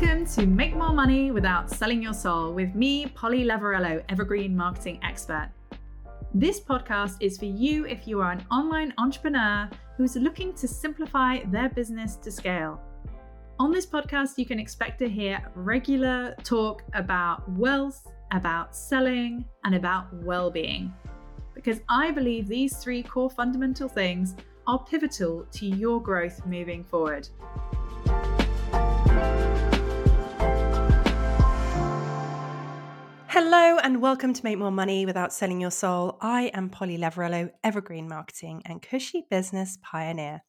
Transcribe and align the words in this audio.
Welcome 0.00 0.24
to 0.28 0.46
Make 0.46 0.74
More 0.74 0.94
Money 0.94 1.30
Without 1.30 1.68
Selling 1.68 2.02
Your 2.02 2.14
Soul 2.14 2.54
with 2.54 2.74
me, 2.74 3.04
Polly 3.08 3.44
Lavarello, 3.44 4.02
Evergreen 4.08 4.56
Marketing 4.56 4.98
Expert. 5.02 5.50
This 6.32 6.58
podcast 6.58 7.18
is 7.20 7.36
for 7.36 7.44
you 7.44 7.84
if 7.84 8.08
you 8.08 8.22
are 8.22 8.32
an 8.32 8.42
online 8.50 8.94
entrepreneur 8.96 9.68
who 9.98 10.04
is 10.04 10.16
looking 10.16 10.54
to 10.54 10.66
simplify 10.66 11.40
their 11.48 11.68
business 11.68 12.16
to 12.16 12.30
scale. 12.30 12.80
On 13.58 13.70
this 13.70 13.84
podcast, 13.84 14.38
you 14.38 14.46
can 14.46 14.58
expect 14.58 14.98
to 15.00 15.08
hear 15.08 15.38
regular 15.54 16.34
talk 16.44 16.82
about 16.94 17.46
wealth, 17.50 18.10
about 18.32 18.74
selling, 18.74 19.44
and 19.64 19.74
about 19.74 20.10
well 20.24 20.50
being. 20.50 20.94
Because 21.52 21.80
I 21.90 22.10
believe 22.10 22.48
these 22.48 22.78
three 22.78 23.02
core 23.02 23.28
fundamental 23.28 23.86
things 23.86 24.34
are 24.66 24.82
pivotal 24.82 25.44
to 25.52 25.66
your 25.66 26.00
growth 26.00 26.46
moving 26.46 26.84
forward. 26.84 27.28
Hello 33.42 33.78
and 33.78 34.02
welcome 34.02 34.34
to 34.34 34.44
Make 34.44 34.58
More 34.58 34.70
Money 34.70 35.06
Without 35.06 35.32
Selling 35.32 35.62
Your 35.62 35.70
Soul. 35.70 36.18
I 36.20 36.50
am 36.52 36.68
Polly 36.68 36.98
Lavarello, 36.98 37.50
Evergreen 37.64 38.06
Marketing 38.06 38.60
and 38.66 38.82
Cushy 38.82 39.24
Business 39.30 39.78
Pioneer. 39.82 40.42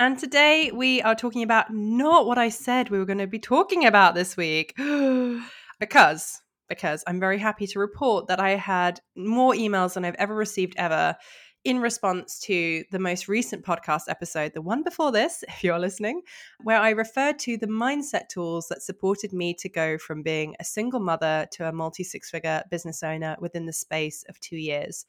And 0.00 0.18
today 0.18 0.70
we 0.72 1.02
are 1.02 1.14
talking 1.14 1.42
about 1.42 1.66
not 1.74 2.24
what 2.24 2.38
I 2.38 2.48
said 2.48 2.88
we 2.88 2.98
were 2.98 3.04
going 3.04 3.18
to 3.18 3.26
be 3.26 3.38
talking 3.38 3.84
about 3.84 4.14
this 4.14 4.34
week. 4.34 4.72
because 5.78 6.40
because 6.70 7.04
I'm 7.06 7.20
very 7.20 7.36
happy 7.36 7.66
to 7.66 7.78
report 7.78 8.28
that 8.28 8.40
I 8.40 8.56
had 8.56 9.00
more 9.14 9.52
emails 9.52 9.92
than 9.92 10.06
I've 10.06 10.14
ever 10.14 10.34
received 10.34 10.72
ever 10.78 11.16
in 11.64 11.78
response 11.78 12.40
to 12.40 12.84
the 12.90 12.98
most 12.98 13.28
recent 13.28 13.64
podcast 13.64 14.02
episode, 14.08 14.52
the 14.52 14.62
one 14.62 14.82
before 14.82 15.12
this, 15.12 15.44
if 15.48 15.62
you're 15.62 15.78
listening, 15.78 16.22
where 16.62 16.80
I 16.80 16.90
referred 16.90 17.38
to 17.40 17.56
the 17.56 17.66
mindset 17.66 18.28
tools 18.28 18.68
that 18.68 18.82
supported 18.82 19.32
me 19.32 19.54
to 19.54 19.68
go 19.68 19.98
from 19.98 20.22
being 20.22 20.56
a 20.58 20.64
single 20.64 21.00
mother 21.00 21.46
to 21.52 21.68
a 21.68 21.72
multi 21.72 22.04
six 22.04 22.30
figure 22.30 22.62
business 22.70 23.02
owner 23.02 23.36
within 23.40 23.66
the 23.66 23.72
space 23.72 24.24
of 24.28 24.40
two 24.40 24.56
years. 24.56 25.06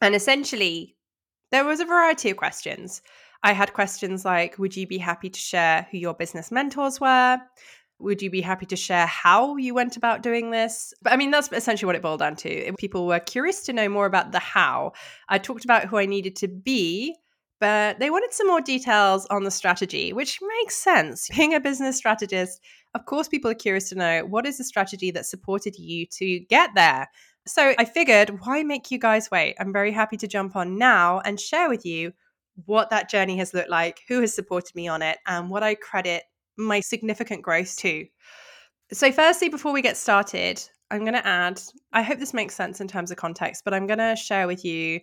And 0.00 0.14
essentially, 0.14 0.96
there 1.50 1.64
was 1.64 1.80
a 1.80 1.84
variety 1.84 2.30
of 2.30 2.36
questions. 2.36 3.02
I 3.42 3.52
had 3.52 3.72
questions 3.72 4.24
like 4.24 4.58
Would 4.58 4.76
you 4.76 4.86
be 4.86 4.98
happy 4.98 5.30
to 5.30 5.40
share 5.40 5.86
who 5.90 5.98
your 5.98 6.14
business 6.14 6.50
mentors 6.50 7.00
were? 7.00 7.38
Would 8.00 8.22
you 8.22 8.30
be 8.30 8.40
happy 8.40 8.66
to 8.66 8.76
share 8.76 9.06
how 9.06 9.56
you 9.56 9.74
went 9.74 9.96
about 9.96 10.22
doing 10.22 10.50
this? 10.50 10.94
But 11.02 11.12
I 11.12 11.16
mean, 11.16 11.30
that's 11.30 11.50
essentially 11.52 11.86
what 11.86 11.96
it 11.96 12.02
boiled 12.02 12.20
down 12.20 12.36
to. 12.36 12.72
People 12.78 13.06
were 13.06 13.18
curious 13.18 13.62
to 13.62 13.72
know 13.72 13.88
more 13.88 14.06
about 14.06 14.32
the 14.32 14.38
how. 14.38 14.92
I 15.28 15.38
talked 15.38 15.64
about 15.64 15.86
who 15.86 15.98
I 15.98 16.06
needed 16.06 16.36
to 16.36 16.48
be, 16.48 17.16
but 17.60 17.98
they 17.98 18.10
wanted 18.10 18.32
some 18.32 18.46
more 18.46 18.60
details 18.60 19.26
on 19.26 19.42
the 19.42 19.50
strategy, 19.50 20.12
which 20.12 20.38
makes 20.60 20.76
sense. 20.76 21.28
Being 21.36 21.54
a 21.54 21.60
business 21.60 21.96
strategist, 21.96 22.60
of 22.94 23.04
course, 23.04 23.26
people 23.26 23.50
are 23.50 23.54
curious 23.54 23.88
to 23.88 23.96
know 23.96 24.24
what 24.24 24.46
is 24.46 24.58
the 24.58 24.64
strategy 24.64 25.10
that 25.10 25.26
supported 25.26 25.76
you 25.76 26.06
to 26.06 26.38
get 26.48 26.70
there. 26.76 27.08
So 27.48 27.74
I 27.78 27.84
figured, 27.84 28.40
why 28.44 28.62
make 28.62 28.90
you 28.92 28.98
guys 28.98 29.30
wait? 29.30 29.56
I'm 29.58 29.72
very 29.72 29.90
happy 29.90 30.16
to 30.18 30.28
jump 30.28 30.54
on 30.54 30.78
now 30.78 31.20
and 31.24 31.40
share 31.40 31.68
with 31.68 31.84
you 31.84 32.12
what 32.66 32.90
that 32.90 33.10
journey 33.10 33.38
has 33.38 33.54
looked 33.54 33.70
like, 33.70 34.02
who 34.06 34.20
has 34.20 34.34
supported 34.34 34.74
me 34.74 34.86
on 34.86 35.02
it, 35.02 35.18
and 35.26 35.50
what 35.50 35.62
I 35.62 35.74
credit 35.74 36.24
my 36.58 36.80
significant 36.80 37.42
growth 37.42 37.76
too. 37.76 38.06
So, 38.92 39.12
firstly, 39.12 39.48
before 39.48 39.72
we 39.72 39.82
get 39.82 39.96
started, 39.96 40.62
I'm 40.90 41.00
going 41.00 41.14
to 41.14 41.26
add, 41.26 41.60
I 41.92 42.02
hope 42.02 42.18
this 42.18 42.34
makes 42.34 42.54
sense 42.54 42.80
in 42.80 42.88
terms 42.88 43.10
of 43.10 43.16
context, 43.16 43.62
but 43.64 43.74
I'm 43.74 43.86
going 43.86 43.98
to 43.98 44.16
share 44.16 44.46
with 44.46 44.64
you 44.64 45.00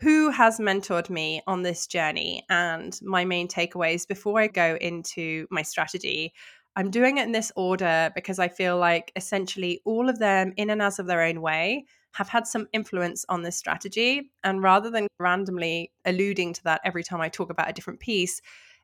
who 0.00 0.30
has 0.30 0.58
mentored 0.58 1.08
me 1.08 1.42
on 1.46 1.62
this 1.62 1.86
journey 1.86 2.42
and 2.50 2.98
my 3.02 3.24
main 3.24 3.48
takeaways 3.48 4.06
before 4.06 4.40
I 4.40 4.46
go 4.46 4.76
into 4.80 5.46
my 5.50 5.62
strategy. 5.62 6.32
I'm 6.76 6.90
doing 6.90 7.16
it 7.16 7.24
in 7.24 7.32
this 7.32 7.50
order 7.56 8.10
because 8.14 8.38
I 8.38 8.48
feel 8.48 8.76
like 8.76 9.10
essentially 9.16 9.80
all 9.86 10.10
of 10.10 10.18
them, 10.18 10.52
in 10.56 10.68
and 10.68 10.82
as 10.82 10.98
of 10.98 11.06
their 11.06 11.22
own 11.22 11.40
way, 11.40 11.86
have 12.12 12.28
had 12.28 12.46
some 12.46 12.66
influence 12.72 13.24
on 13.28 13.42
this 13.42 13.56
strategy. 13.56 14.30
And 14.44 14.62
rather 14.62 14.90
than 14.90 15.06
randomly 15.18 15.92
alluding 16.04 16.52
to 16.54 16.64
that 16.64 16.82
every 16.84 17.02
time 17.02 17.20
I 17.20 17.28
talk 17.28 17.50
about 17.50 17.70
a 17.70 17.72
different 17.72 18.00
piece, 18.00 18.40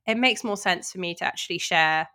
it 0.07 0.17
makes 0.17 0.45
more 0.45 0.57
sense 0.57 0.93
for 0.93 0.99
me 0.99 1.15
to 1.17 1.25
actually 1.25 1.59
share 1.59 2.09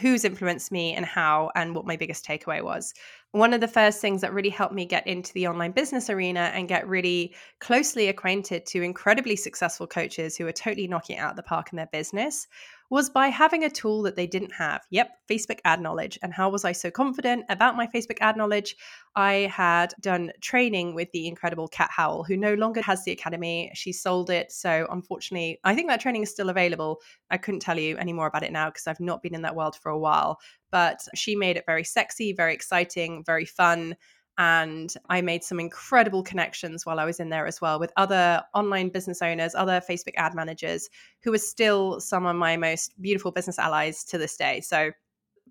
who's 0.00 0.24
influenced 0.24 0.70
me 0.70 0.92
and 0.92 1.06
how 1.06 1.50
and 1.54 1.74
what 1.74 1.86
my 1.86 1.96
biggest 1.96 2.26
takeaway 2.26 2.62
was. 2.62 2.92
One 3.32 3.54
of 3.54 3.60
the 3.60 3.68
first 3.68 4.00
things 4.00 4.20
that 4.20 4.34
really 4.34 4.50
helped 4.50 4.74
me 4.74 4.84
get 4.84 5.06
into 5.06 5.32
the 5.32 5.46
online 5.46 5.72
business 5.72 6.10
arena 6.10 6.50
and 6.54 6.68
get 6.68 6.86
really 6.86 7.34
closely 7.60 8.08
acquainted 8.08 8.66
to 8.66 8.82
incredibly 8.82 9.36
successful 9.36 9.86
coaches 9.86 10.36
who 10.36 10.46
are 10.46 10.52
totally 10.52 10.86
knocking 10.86 11.18
out 11.18 11.30
of 11.30 11.36
the 11.36 11.42
park 11.42 11.68
in 11.72 11.76
their 11.76 11.88
business 11.92 12.46
was 12.90 13.10
by 13.10 13.28
having 13.28 13.64
a 13.64 13.70
tool 13.70 14.02
that 14.02 14.16
they 14.16 14.26
didn't 14.26 14.52
have. 14.52 14.82
Yep, 14.90 15.10
Facebook 15.30 15.58
ad 15.64 15.80
knowledge. 15.80 16.18
And 16.22 16.32
how 16.32 16.50
was 16.50 16.64
I 16.64 16.72
so 16.72 16.90
confident 16.90 17.44
about 17.48 17.76
my 17.76 17.86
Facebook 17.86 18.18
ad 18.20 18.36
knowledge? 18.36 18.76
I 19.14 19.50
had 19.52 19.94
done 20.00 20.32
training 20.40 20.94
with 20.94 21.10
the 21.12 21.26
incredible 21.26 21.68
Kat 21.68 21.90
Howell, 21.90 22.24
who 22.24 22.36
no 22.36 22.54
longer 22.54 22.82
has 22.82 23.04
the 23.04 23.12
academy. 23.12 23.70
She 23.74 23.92
sold 23.92 24.30
it. 24.30 24.52
So 24.52 24.86
unfortunately, 24.90 25.58
I 25.64 25.74
think 25.74 25.88
that 25.88 26.00
training 26.00 26.22
is 26.22 26.30
still 26.30 26.50
available. 26.50 27.00
I 27.30 27.38
couldn't 27.38 27.60
tell 27.60 27.78
you 27.78 27.96
any 27.96 28.12
more 28.12 28.26
about 28.26 28.42
it 28.42 28.52
now 28.52 28.70
because 28.70 28.86
I've 28.86 29.00
not 29.00 29.22
been 29.22 29.34
in 29.34 29.42
that 29.42 29.56
world 29.56 29.76
for 29.76 29.90
a 29.90 29.98
while. 29.98 30.38
But 30.70 31.00
she 31.14 31.36
made 31.36 31.56
it 31.56 31.64
very 31.66 31.84
sexy, 31.84 32.32
very 32.32 32.52
exciting, 32.52 33.24
very 33.24 33.46
fun. 33.46 33.96
And 34.38 34.92
I 35.08 35.22
made 35.22 35.42
some 35.42 35.58
incredible 35.58 36.22
connections 36.22 36.84
while 36.84 37.00
I 37.00 37.04
was 37.04 37.20
in 37.20 37.30
there 37.30 37.46
as 37.46 37.60
well 37.60 37.78
with 37.78 37.92
other 37.96 38.42
online 38.54 38.90
business 38.90 39.22
owners, 39.22 39.54
other 39.54 39.80
Facebook 39.80 40.14
ad 40.16 40.34
managers 40.34 40.90
who 41.22 41.32
are 41.32 41.38
still 41.38 42.00
some 42.00 42.26
of 42.26 42.36
my 42.36 42.56
most 42.56 43.00
beautiful 43.00 43.30
business 43.30 43.58
allies 43.58 44.04
to 44.04 44.18
this 44.18 44.36
day. 44.36 44.60
So 44.60 44.90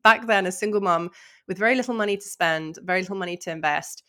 back 0.03 0.27
then, 0.27 0.45
a 0.45 0.51
single 0.51 0.81
mom 0.81 1.09
with 1.47 1.57
very 1.57 1.75
little 1.75 1.95
money 1.95 2.15
to 2.15 2.27
spend, 2.27 2.77
very 2.83 3.01
little 3.01 3.15
money 3.15 3.37
to 3.37 3.51
invest, 3.51 4.03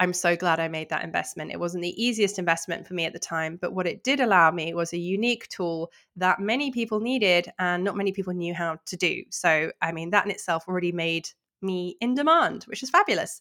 I'm 0.00 0.14
so 0.14 0.34
glad 0.34 0.58
I 0.58 0.66
made 0.66 0.88
that 0.88 1.04
investment. 1.04 1.52
It 1.52 1.60
wasn't 1.60 1.82
the 1.82 2.02
easiest 2.02 2.38
investment 2.38 2.86
for 2.86 2.94
me 2.94 3.04
at 3.04 3.12
the 3.12 3.18
time, 3.18 3.58
but 3.60 3.72
what 3.72 3.86
it 3.86 4.02
did 4.02 4.18
allow 4.18 4.50
me 4.50 4.74
was 4.74 4.92
a 4.92 4.98
unique 4.98 5.46
tool 5.48 5.92
that 6.16 6.40
many 6.40 6.72
people 6.72 6.98
needed 6.98 7.52
and 7.58 7.84
not 7.84 7.96
many 7.96 8.12
people 8.12 8.32
knew 8.32 8.54
how 8.54 8.78
to 8.86 8.96
do. 8.96 9.22
So, 9.30 9.70
I 9.80 9.92
mean, 9.92 10.10
that 10.10 10.24
in 10.24 10.32
itself 10.32 10.64
already 10.66 10.90
made 10.90 11.28
me 11.60 11.96
in 12.00 12.14
demand, 12.14 12.64
which 12.64 12.82
is 12.82 12.90
fabulous 12.90 13.40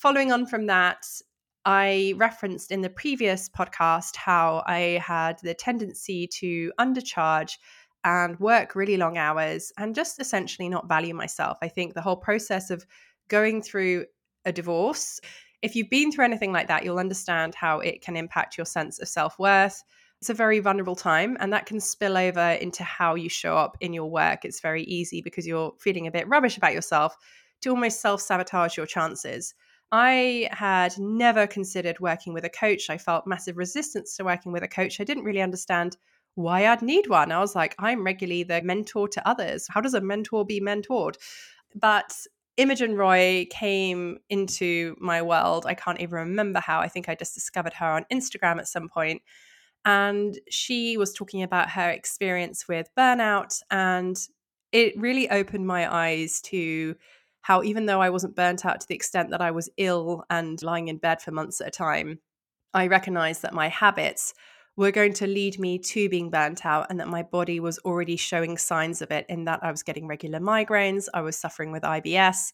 following 0.00 0.32
on 0.32 0.46
from 0.46 0.64
that, 0.66 1.04
I 1.66 2.14
referenced 2.16 2.70
in 2.70 2.80
the 2.80 2.88
previous 2.88 3.50
podcast 3.50 4.16
how 4.16 4.62
I 4.66 4.98
had 5.04 5.38
the 5.42 5.52
tendency 5.52 6.26
to 6.38 6.72
undercharge 6.80 7.58
and 8.02 8.40
work 8.40 8.74
really 8.74 8.96
long 8.96 9.18
hours 9.18 9.70
and 9.76 9.94
just 9.94 10.18
essentially 10.18 10.70
not 10.70 10.88
value 10.88 11.12
myself. 11.12 11.58
I 11.60 11.68
think 11.68 11.92
the 11.92 12.00
whole 12.00 12.16
process 12.16 12.70
of 12.70 12.86
going 13.28 13.60
through 13.60 14.06
a 14.46 14.52
divorce, 14.52 15.20
if 15.60 15.76
you've 15.76 15.90
been 15.90 16.10
through 16.10 16.24
anything 16.24 16.50
like 16.50 16.68
that, 16.68 16.82
you'll 16.82 16.98
understand 16.98 17.54
how 17.54 17.80
it 17.80 18.00
can 18.00 18.16
impact 18.16 18.56
your 18.56 18.64
sense 18.64 18.98
of 19.00 19.08
self 19.08 19.38
worth. 19.38 19.82
It's 20.22 20.30
a 20.30 20.34
very 20.34 20.60
vulnerable 20.60 20.96
time, 20.96 21.36
and 21.40 21.52
that 21.52 21.66
can 21.66 21.78
spill 21.78 22.16
over 22.16 22.52
into 22.52 22.84
how 22.84 23.16
you 23.16 23.28
show 23.28 23.56
up 23.56 23.76
in 23.80 23.92
your 23.92 24.10
work. 24.10 24.46
It's 24.46 24.60
very 24.60 24.82
easy 24.84 25.20
because 25.20 25.46
you're 25.46 25.74
feeling 25.78 26.06
a 26.06 26.10
bit 26.10 26.28
rubbish 26.28 26.56
about 26.56 26.72
yourself 26.72 27.16
to 27.60 27.70
almost 27.70 28.00
self 28.00 28.22
sabotage 28.22 28.78
your 28.78 28.86
chances. 28.86 29.54
I 29.92 30.48
had 30.52 30.98
never 30.98 31.46
considered 31.46 31.98
working 32.00 32.32
with 32.32 32.44
a 32.44 32.50
coach. 32.50 32.90
I 32.90 32.98
felt 32.98 33.26
massive 33.26 33.56
resistance 33.56 34.16
to 34.16 34.24
working 34.24 34.52
with 34.52 34.62
a 34.62 34.68
coach. 34.68 35.00
I 35.00 35.04
didn't 35.04 35.24
really 35.24 35.42
understand 35.42 35.96
why 36.36 36.66
I'd 36.66 36.82
need 36.82 37.08
one. 37.08 37.32
I 37.32 37.40
was 37.40 37.56
like, 37.56 37.74
I'm 37.78 38.04
regularly 38.04 38.44
the 38.44 38.62
mentor 38.62 39.08
to 39.08 39.28
others. 39.28 39.66
How 39.68 39.80
does 39.80 39.94
a 39.94 40.00
mentor 40.00 40.44
be 40.44 40.60
mentored? 40.60 41.16
But 41.74 42.12
Imogen 42.56 42.94
Roy 42.94 43.46
came 43.50 44.18
into 44.28 44.94
my 45.00 45.22
world. 45.22 45.66
I 45.66 45.74
can't 45.74 46.00
even 46.00 46.14
remember 46.14 46.60
how. 46.60 46.80
I 46.80 46.88
think 46.88 47.08
I 47.08 47.14
just 47.14 47.34
discovered 47.34 47.72
her 47.74 47.86
on 47.86 48.06
Instagram 48.12 48.58
at 48.58 48.68
some 48.68 48.88
point. 48.88 49.22
And 49.84 50.38
she 50.50 50.96
was 50.96 51.12
talking 51.12 51.42
about 51.42 51.70
her 51.70 51.90
experience 51.90 52.68
with 52.68 52.90
burnout. 52.96 53.60
And 53.70 54.16
it 54.72 54.98
really 55.00 55.28
opened 55.30 55.66
my 55.66 55.92
eyes 55.92 56.40
to 56.42 56.94
how 57.42 57.62
even 57.62 57.86
though 57.86 58.00
I 58.00 58.10
wasn't 58.10 58.36
burnt 58.36 58.64
out 58.66 58.80
to 58.80 58.88
the 58.88 58.94
extent 58.94 59.30
that 59.30 59.40
I 59.40 59.50
was 59.50 59.70
ill 59.76 60.24
and 60.30 60.62
lying 60.62 60.88
in 60.88 60.98
bed 60.98 61.22
for 61.22 61.30
months 61.30 61.60
at 61.60 61.68
a 61.68 61.70
time, 61.70 62.20
I 62.74 62.86
recognized 62.86 63.42
that 63.42 63.54
my 63.54 63.68
habits 63.68 64.34
were 64.76 64.90
going 64.90 65.12
to 65.12 65.26
lead 65.26 65.58
me 65.58 65.78
to 65.78 66.08
being 66.08 66.30
burnt 66.30 66.64
out 66.64 66.86
and 66.88 67.00
that 67.00 67.08
my 67.08 67.22
body 67.22 67.60
was 67.60 67.78
already 67.80 68.16
showing 68.16 68.56
signs 68.56 69.02
of 69.02 69.10
it 69.10 69.26
in 69.28 69.44
that 69.44 69.60
I 69.62 69.70
was 69.70 69.82
getting 69.82 70.06
regular 70.06 70.40
migraines, 70.40 71.08
I 71.12 71.20
was 71.20 71.36
suffering 71.36 71.72
with 71.72 71.82
IBS, 71.82 72.52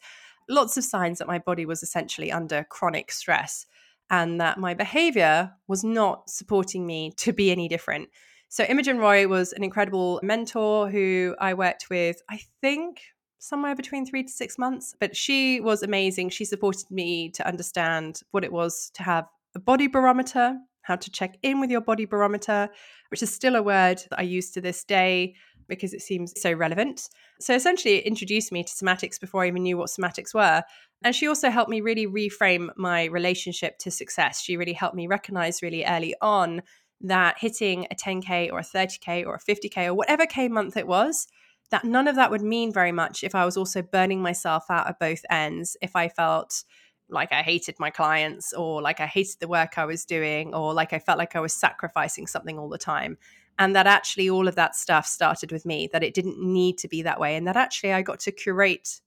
lots 0.48 0.76
of 0.76 0.84
signs 0.84 1.18
that 1.18 1.28
my 1.28 1.38
body 1.38 1.66
was 1.66 1.82
essentially 1.82 2.32
under 2.32 2.64
chronic 2.64 3.12
stress 3.12 3.66
and 4.10 4.40
that 4.40 4.58
my 4.58 4.74
behavior 4.74 5.52
was 5.66 5.84
not 5.84 6.30
supporting 6.30 6.86
me 6.86 7.12
to 7.16 7.32
be 7.32 7.50
any 7.50 7.68
different. 7.68 8.08
So 8.48 8.64
Imogen 8.64 8.98
Roy 8.98 9.26
was 9.26 9.52
an 9.52 9.64
incredible 9.64 10.20
mentor 10.22 10.88
who 10.88 11.34
I 11.38 11.54
worked 11.54 11.90
with, 11.90 12.22
I 12.30 12.40
think 12.60 13.00
somewhere 13.38 13.74
between 13.74 14.06
three 14.06 14.22
to 14.22 14.32
six 14.32 14.58
months. 14.58 14.94
But 14.98 15.16
she 15.16 15.60
was 15.60 15.82
amazing. 15.82 16.30
She 16.30 16.44
supported 16.44 16.90
me 16.90 17.30
to 17.30 17.46
understand 17.46 18.20
what 18.30 18.44
it 18.44 18.52
was 18.52 18.90
to 18.94 19.02
have 19.02 19.26
a 19.54 19.58
body 19.60 19.86
barometer, 19.86 20.56
how 20.82 20.96
to 20.96 21.10
check 21.10 21.36
in 21.42 21.60
with 21.60 21.70
your 21.70 21.80
body 21.80 22.04
barometer, 22.04 22.68
which 23.10 23.22
is 23.22 23.34
still 23.34 23.56
a 23.56 23.62
word 23.62 24.02
that 24.10 24.18
I 24.18 24.22
use 24.22 24.50
to 24.52 24.60
this 24.60 24.84
day. 24.84 25.34
because 25.68 25.92
it 25.92 26.02
seems 26.02 26.32
so 26.40 26.52
relevant. 26.52 27.08
So 27.40 27.54
essentially, 27.54 27.96
it 27.96 28.06
introduced 28.06 28.52
me 28.52 28.62
to 28.64 28.72
somatics 28.72 29.20
before 29.20 29.42
I 29.42 29.48
even 29.48 29.62
knew 29.62 29.76
what 29.76 29.90
somatics 29.90 30.34
were. 30.34 30.62
And 31.02 31.14
she 31.14 31.28
also 31.28 31.50
helped 31.50 31.70
me 31.70 31.80
really 31.80 32.06
reframe 32.06 32.70
my 32.76 33.04
relationship 33.06 33.78
to 33.78 33.90
success. 33.90 34.40
She 34.40 34.56
really 34.56 34.72
helped 34.72 34.96
me 34.96 35.06
recognize 35.06 35.62
really 35.62 35.84
early 35.84 36.14
on 36.22 36.62
that 37.02 37.36
hitting 37.38 37.86
a 37.90 37.94
10K 37.94 38.50
or 38.50 38.60
a 38.60 38.62
30K 38.62 39.26
or 39.26 39.34
a 39.34 39.38
50K 39.40 39.86
or 39.86 39.94
whatever 39.94 40.24
K 40.24 40.48
month 40.48 40.76
it 40.76 40.86
was, 40.86 41.26
that 41.70 41.84
none 41.84 42.08
of 42.08 42.16
that 42.16 42.30
would 42.30 42.42
mean 42.42 42.72
very 42.72 42.92
much 42.92 43.24
if 43.24 43.34
I 43.34 43.44
was 43.44 43.56
also 43.56 43.82
burning 43.82 44.22
myself 44.22 44.64
out 44.70 44.88
at 44.88 44.98
both 44.98 45.22
ends, 45.30 45.76
if 45.82 45.96
I 45.96 46.08
felt 46.08 46.64
like 47.08 47.32
I 47.32 47.42
hated 47.42 47.76
my 47.78 47.90
clients 47.90 48.52
or 48.52 48.82
like 48.82 49.00
I 49.00 49.06
hated 49.06 49.36
the 49.40 49.48
work 49.48 49.78
I 49.78 49.84
was 49.84 50.04
doing 50.04 50.54
or 50.54 50.74
like 50.74 50.92
I 50.92 50.98
felt 50.98 51.18
like 51.18 51.36
I 51.36 51.40
was 51.40 51.52
sacrificing 51.52 52.26
something 52.26 52.58
all 52.58 52.68
the 52.68 52.78
time. 52.78 53.16
And 53.58 53.74
that 53.74 53.86
actually 53.86 54.28
all 54.28 54.48
of 54.48 54.54
that 54.56 54.76
stuff 54.76 55.06
started 55.06 55.50
with 55.50 55.64
me, 55.64 55.88
that 55.92 56.02
it 56.02 56.14
didn't 56.14 56.38
need 56.38 56.78
to 56.78 56.88
be 56.88 57.02
that 57.02 57.20
way. 57.20 57.36
And 57.36 57.46
that 57.46 57.56
actually 57.56 57.92
I 57.92 58.02
got 58.02 58.20
to 58.20 58.32
curate 58.32 59.00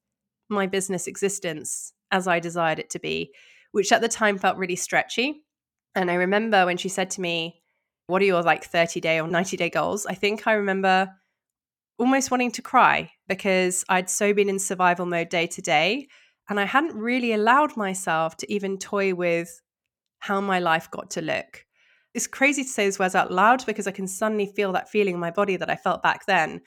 my 0.50 0.66
business 0.66 1.08
existence 1.08 1.94
as 2.12 2.28
I 2.28 2.40
desired 2.40 2.80
it 2.80 2.90
to 2.92 3.00
be, 3.00 3.32
which 3.72 3.92
at 3.92 4.02
the 4.02 4.08
time 4.08 4.38
felt 4.38 4.58
really 4.58 4.76
stretchy. 4.76 5.44
And 5.94 6.10
I 6.10 6.16
remember 6.16 6.66
when 6.66 6.78
she 6.78 6.90
said 6.90 7.12
to 7.12 7.22
me, 7.22 7.62
What 8.08 8.22
are 8.22 8.26
your 8.26 8.42
like 8.42 8.64
30 8.64 9.00
day 9.02 9.20
or 9.20 9.28
90 9.28 9.58
day 9.58 9.70
goals? 9.70 10.08
I 10.08 10.16
think 10.16 10.48
I 10.48 10.54
remember 10.54 11.14
almost 12.00 12.32
wanting 12.32 12.52
to 12.52 12.62
cry 12.62 13.12
because 13.28 13.84
I'd 13.90 14.10
so 14.10 14.34
been 14.34 14.50
in 14.50 14.58
survival 14.58 15.06
mode 15.06 15.30
day 15.30 15.48
to 15.48 15.62
day 15.62 16.08
and 16.50 16.60
I 16.60 16.66
hadn't 16.66 16.96
really 16.96 17.34
allowed 17.34 17.78
myself 17.78 18.38
to 18.38 18.52
even 18.52 18.80
toy 18.80 19.14
with 19.14 19.62
how 20.20 20.42
my 20.42 20.60
life 20.60 20.90
got 20.90 21.12
to 21.12 21.22
look. 21.22 21.66
It's 22.14 22.26
crazy 22.26 22.64
to 22.64 22.70
say 22.70 22.86
those 22.86 22.98
words 22.98 23.16
out 23.16 23.32
loud 23.32 23.66
because 23.66 23.86
I 23.86 23.92
can 23.92 24.08
suddenly 24.08 24.48
feel 24.48 24.72
that 24.74 24.90
feeling 24.90 25.14
in 25.14 25.20
my 25.20 25.30
body 25.30 25.58
that 25.58 25.70
I 25.70 25.76
felt 25.76 26.02
back 26.02 26.26
then. 26.26 26.62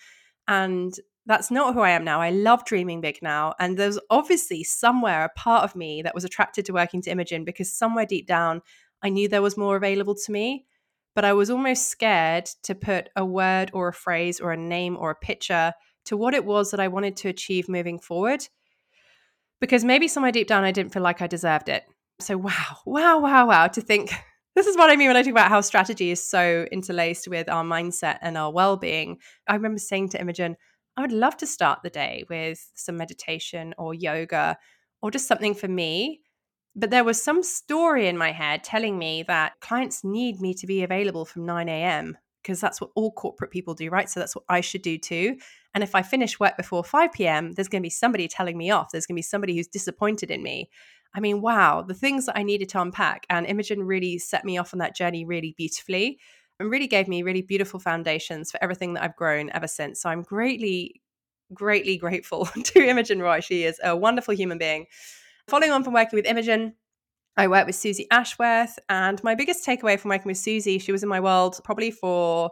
And 0.46 0.94
that's 1.26 1.50
not 1.50 1.74
who 1.74 1.80
I 1.80 1.90
am 1.90 2.04
now. 2.04 2.20
I 2.20 2.30
love 2.30 2.64
dreaming 2.64 3.00
big 3.00 3.18
now. 3.22 3.54
And 3.58 3.76
there's 3.76 3.98
obviously 4.10 4.64
somewhere 4.64 5.24
a 5.24 5.38
part 5.38 5.64
of 5.64 5.74
me 5.74 6.02
that 6.02 6.14
was 6.14 6.24
attracted 6.24 6.66
to 6.66 6.72
working 6.72 7.02
to 7.02 7.10
Imogen 7.10 7.44
because 7.44 7.72
somewhere 7.72 8.06
deep 8.06 8.26
down, 8.26 8.60
I 9.02 9.08
knew 9.08 9.28
there 9.28 9.42
was 9.42 9.56
more 9.56 9.76
available 9.76 10.14
to 10.14 10.32
me. 10.32 10.66
But 11.14 11.24
I 11.24 11.32
was 11.32 11.50
almost 11.50 11.88
scared 11.88 12.46
to 12.62 12.74
put 12.74 13.10
a 13.16 13.24
word 13.24 13.70
or 13.74 13.88
a 13.88 13.92
phrase 13.92 14.40
or 14.40 14.52
a 14.52 14.56
name 14.56 14.96
or 14.98 15.10
a 15.10 15.14
picture 15.14 15.72
to 16.06 16.16
what 16.16 16.34
it 16.34 16.44
was 16.44 16.70
that 16.70 16.80
I 16.80 16.88
wanted 16.88 17.16
to 17.18 17.28
achieve 17.28 17.68
moving 17.68 17.98
forward 17.98 18.46
because 19.62 19.84
maybe 19.84 20.08
somewhere 20.08 20.32
deep 20.32 20.48
down 20.48 20.64
I 20.64 20.72
didn't 20.72 20.92
feel 20.92 21.04
like 21.04 21.22
I 21.22 21.28
deserved 21.28 21.68
it. 21.68 21.84
So, 22.18 22.36
wow, 22.36 22.52
wow, 22.86 23.20
wow, 23.20 23.46
wow, 23.46 23.68
to 23.68 23.80
think 23.80 24.10
this 24.56 24.66
is 24.66 24.76
what 24.76 24.90
I 24.90 24.96
mean 24.96 25.08
when 25.08 25.16
I 25.16 25.22
talk 25.22 25.30
about 25.30 25.48
how 25.48 25.60
strategy 25.60 26.10
is 26.10 26.22
so 26.22 26.66
interlaced 26.72 27.28
with 27.28 27.48
our 27.48 27.64
mindset 27.64 28.18
and 28.20 28.36
our 28.36 28.52
well 28.52 28.76
being. 28.76 29.18
I 29.48 29.54
remember 29.54 29.78
saying 29.78 30.10
to 30.10 30.20
Imogen, 30.20 30.56
I 30.96 31.02
would 31.02 31.12
love 31.12 31.36
to 31.38 31.46
start 31.46 31.78
the 31.82 31.90
day 31.90 32.24
with 32.28 32.70
some 32.74 32.96
meditation 32.96 33.72
or 33.78 33.94
yoga 33.94 34.58
or 35.00 35.10
just 35.10 35.28
something 35.28 35.54
for 35.54 35.68
me. 35.68 36.20
But 36.74 36.90
there 36.90 37.04
was 37.04 37.22
some 37.22 37.42
story 37.42 38.08
in 38.08 38.16
my 38.16 38.32
head 38.32 38.64
telling 38.64 38.98
me 38.98 39.24
that 39.24 39.60
clients 39.60 40.02
need 40.04 40.40
me 40.40 40.54
to 40.54 40.66
be 40.66 40.82
available 40.82 41.24
from 41.24 41.44
9 41.44 41.68
a.m 41.68 42.16
because 42.42 42.60
that's 42.60 42.80
what 42.80 42.90
all 42.94 43.12
corporate 43.12 43.50
people 43.50 43.74
do, 43.74 43.88
right? 43.88 44.10
So 44.10 44.20
that's 44.20 44.34
what 44.34 44.44
I 44.48 44.60
should 44.60 44.82
do 44.82 44.98
too. 44.98 45.36
And 45.74 45.82
if 45.82 45.94
I 45.94 46.02
finish 46.02 46.40
work 46.40 46.56
before 46.56 46.84
5 46.84 47.12
p.m., 47.12 47.52
there's 47.52 47.68
going 47.68 47.82
to 47.82 47.86
be 47.86 47.90
somebody 47.90 48.28
telling 48.28 48.58
me 48.58 48.70
off. 48.70 48.90
There's 48.90 49.06
going 49.06 49.14
to 49.14 49.18
be 49.18 49.22
somebody 49.22 49.56
who's 49.56 49.68
disappointed 49.68 50.30
in 50.30 50.42
me. 50.42 50.68
I 51.14 51.20
mean, 51.20 51.40
wow, 51.40 51.82
the 51.82 51.94
things 51.94 52.26
that 52.26 52.36
I 52.36 52.42
needed 52.42 52.68
to 52.70 52.80
unpack. 52.80 53.26
And 53.30 53.46
Imogen 53.46 53.82
really 53.84 54.18
set 54.18 54.44
me 54.44 54.58
off 54.58 54.74
on 54.74 54.78
that 54.78 54.96
journey 54.96 55.24
really 55.24 55.54
beautifully 55.56 56.18
and 56.58 56.70
really 56.70 56.86
gave 56.86 57.08
me 57.08 57.22
really 57.22 57.42
beautiful 57.42 57.80
foundations 57.80 58.50
for 58.50 58.62
everything 58.62 58.94
that 58.94 59.04
I've 59.04 59.16
grown 59.16 59.50
ever 59.52 59.68
since. 59.68 60.02
So 60.02 60.08
I'm 60.08 60.22
greatly, 60.22 61.00
greatly 61.54 61.96
grateful 61.96 62.46
to 62.64 62.80
Imogen 62.80 63.20
Roy. 63.20 63.40
She 63.40 63.64
is 63.64 63.78
a 63.82 63.96
wonderful 63.96 64.34
human 64.34 64.58
being. 64.58 64.86
Following 65.48 65.72
on 65.72 65.84
from 65.84 65.94
working 65.94 66.16
with 66.16 66.26
Imogen, 66.26 66.74
I 67.36 67.48
worked 67.48 67.66
with 67.66 67.74
Susie 67.74 68.06
Ashworth, 68.10 68.78
and 68.88 69.22
my 69.24 69.34
biggest 69.34 69.66
takeaway 69.66 69.98
from 69.98 70.10
working 70.10 70.28
with 70.28 70.38
Susie, 70.38 70.78
she 70.78 70.92
was 70.92 71.02
in 71.02 71.08
my 71.08 71.20
world 71.20 71.58
probably 71.64 71.90
for 71.90 72.50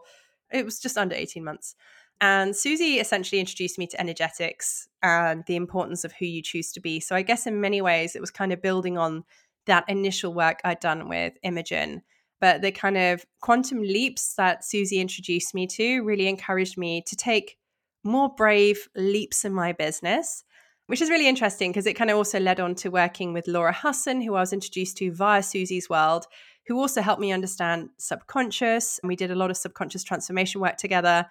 it 0.53 0.65
was 0.65 0.81
just 0.81 0.99
under 0.99 1.15
18 1.15 1.45
months. 1.45 1.75
And 2.21 2.55
Susie 2.55 2.99
essentially 2.99 3.41
introduced 3.41 3.79
me 3.79 3.87
to 3.87 4.01
energetics 4.01 4.89
and 5.03 5.45
the 5.47 5.57
importance 5.57 6.05
of 6.05 6.13
who 6.13 6.27
you 6.27 6.43
choose 6.43 6.73
to 6.73 6.81
be. 6.81 7.01
So 7.01 7.15
I 7.15 7.23
guess 7.23 7.47
in 7.47 7.61
many 7.61 7.81
ways 7.81 8.15
it 8.15 8.21
was 8.21 8.31
kind 8.31 8.53
of 8.53 8.61
building 8.61 8.99
on 8.99 9.25
that 9.67 9.85
initial 9.89 10.35
work 10.35 10.61
I'd 10.65 10.81
done 10.81 11.09
with 11.09 11.35
Imogen. 11.43 12.03
But 12.41 12.63
the 12.63 12.73
kind 12.73 12.97
of 12.97 13.25
quantum 13.41 13.81
leaps 13.81 14.35
that 14.35 14.65
Susie 14.65 15.01
introduced 15.01 15.55
me 15.55 15.67
to 15.69 16.03
really 16.03 16.27
encouraged 16.27 16.77
me 16.77 17.03
to 17.07 17.17
take 17.17 17.57
more 18.03 18.35
brave 18.35 18.89
leaps 18.97 19.45
in 19.45 19.53
my 19.53 19.73
business 19.73 20.45
which 20.91 21.01
is 21.01 21.09
really 21.09 21.29
interesting 21.29 21.71
because 21.71 21.87
it 21.87 21.95
kind 21.95 22.11
of 22.11 22.17
also 22.17 22.41
led 22.41 22.59
on 22.59 22.75
to 22.75 22.89
working 22.89 23.33
with 23.33 23.47
Laura 23.47 23.73
Husson, 23.73 24.21
who 24.21 24.35
I 24.35 24.41
was 24.41 24.53
introduced 24.53 24.97
to 24.97 25.13
via 25.13 25.41
Susie's 25.41 25.89
World, 25.89 26.27
who 26.67 26.81
also 26.81 27.01
helped 27.01 27.21
me 27.21 27.31
understand 27.31 27.91
subconscious. 27.97 28.99
And 28.99 29.07
we 29.07 29.15
did 29.15 29.31
a 29.31 29.37
lot 29.37 29.53
of 29.53 29.57
subconscious 29.57 30.03
transformation 30.03 30.61
work 30.61 30.79
together. 30.79 31.27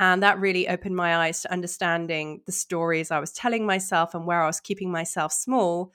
And 0.00 0.20
that 0.24 0.40
really 0.40 0.68
opened 0.68 0.96
my 0.96 1.16
eyes 1.16 1.42
to 1.42 1.52
understanding 1.52 2.40
the 2.46 2.50
stories 2.50 3.12
I 3.12 3.20
was 3.20 3.30
telling 3.30 3.64
myself 3.64 4.16
and 4.16 4.26
where 4.26 4.42
I 4.42 4.48
was 4.48 4.58
keeping 4.58 4.90
myself 4.90 5.32
small. 5.32 5.92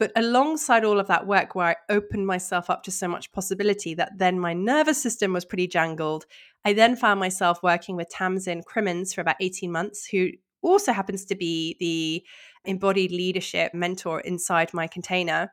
But 0.00 0.10
alongside 0.16 0.84
all 0.84 0.98
of 0.98 1.06
that 1.06 1.24
work, 1.24 1.54
where 1.54 1.68
I 1.68 1.76
opened 1.88 2.26
myself 2.26 2.68
up 2.68 2.82
to 2.82 2.90
so 2.90 3.06
much 3.06 3.30
possibility 3.30 3.94
that 3.94 4.18
then 4.18 4.40
my 4.40 4.54
nervous 4.54 5.00
system 5.00 5.32
was 5.32 5.44
pretty 5.44 5.68
jangled, 5.68 6.26
I 6.64 6.72
then 6.72 6.96
found 6.96 7.20
myself 7.20 7.62
working 7.62 7.94
with 7.94 8.10
Tamsin 8.10 8.64
Crimmins 8.64 9.14
for 9.14 9.20
about 9.20 9.36
18 9.38 9.70
months, 9.70 10.04
who 10.04 10.30
also 10.62 10.92
happens 10.92 11.24
to 11.26 11.34
be 11.34 11.76
the 11.78 12.24
embodied 12.66 13.10
leadership 13.10 13.74
mentor 13.74 14.20
inside 14.20 14.74
my 14.74 14.86
container 14.86 15.52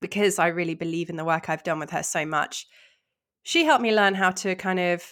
because 0.00 0.38
I 0.38 0.48
really 0.48 0.74
believe 0.74 1.08
in 1.08 1.16
the 1.16 1.24
work 1.24 1.48
I've 1.48 1.62
done 1.62 1.78
with 1.78 1.90
her 1.90 2.02
so 2.02 2.26
much. 2.26 2.66
She 3.42 3.64
helped 3.64 3.82
me 3.82 3.94
learn 3.94 4.14
how 4.14 4.30
to 4.32 4.54
kind 4.54 4.78
of, 4.78 5.02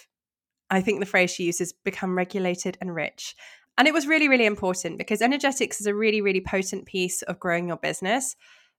I 0.69 0.81
think 0.81 0.99
the 0.99 1.05
phrase 1.05 1.31
she 1.31 1.43
uses, 1.43 1.73
become 1.73 2.17
regulated 2.17 2.77
and 2.79 2.93
rich. 2.93 3.35
And 3.77 3.87
it 3.87 3.93
was 3.93 4.07
really, 4.07 4.27
really 4.27 4.45
important 4.45 4.97
because 4.97 5.21
energetics 5.21 5.79
is 5.79 5.87
a 5.87 5.95
really, 5.95 6.21
really 6.21 6.41
potent 6.41 6.85
piece 6.85 7.21
of 7.23 7.39
growing 7.39 7.67
your 7.67 7.77
business. 7.77 8.35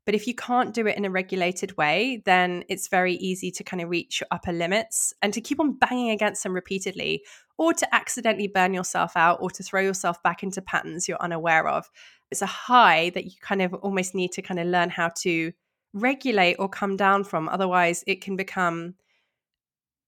But 0.06 0.15
if 0.15 0.27
you 0.27 0.35
can't 0.35 0.75
do 0.75 0.87
it 0.87 0.97
in 0.97 1.05
a 1.05 1.11
regulated 1.11 1.77
way, 1.77 2.23
then 2.25 2.65
it's 2.69 2.89
very 2.89 3.15
easy 3.15 3.51
to 3.53 3.65
kind 3.65 3.83
of 3.83 3.89
reach 3.89 4.20
your 4.20 4.29
upper 4.31 4.53
limits 4.53 5.15
and 5.23 5.32
to 5.32 5.41
keep 5.41 5.61
on 5.61 5.79
banging 5.79 6.11
against 6.11 6.43
them 6.43 6.53
repeatedly, 6.53 7.25
or 7.56 7.73
to 7.73 7.94
accidentally 7.94 8.49
burn 8.49 8.75
yourself 8.75 9.13
out 9.17 9.39
or 9.41 9.51
to 9.51 9.63
throw 9.63 9.81
yourself 9.81 10.23
back 10.23 10.43
into 10.43 10.61
patterns 10.61 11.08
you're 11.08 11.23
unaware 11.23 11.69
of. 11.69 11.89
It's 12.31 12.43
a 12.43 12.46
high 12.46 13.11
that 13.11 13.25
you 13.25 13.32
kind 13.41 13.63
of 13.63 13.73
almost 13.75 14.15
need 14.15 14.32
to 14.32 14.43
kind 14.43 14.61
of 14.61 14.67
learn 14.67 14.91
how 14.91 15.11
to 15.20 15.53
regulate 15.94 16.56
or 16.56 16.69
come 16.69 16.96
down 16.96 17.25
from. 17.25 17.49
Otherwise, 17.49 18.05
it 18.06 18.20
can 18.20 18.37
become 18.37 18.94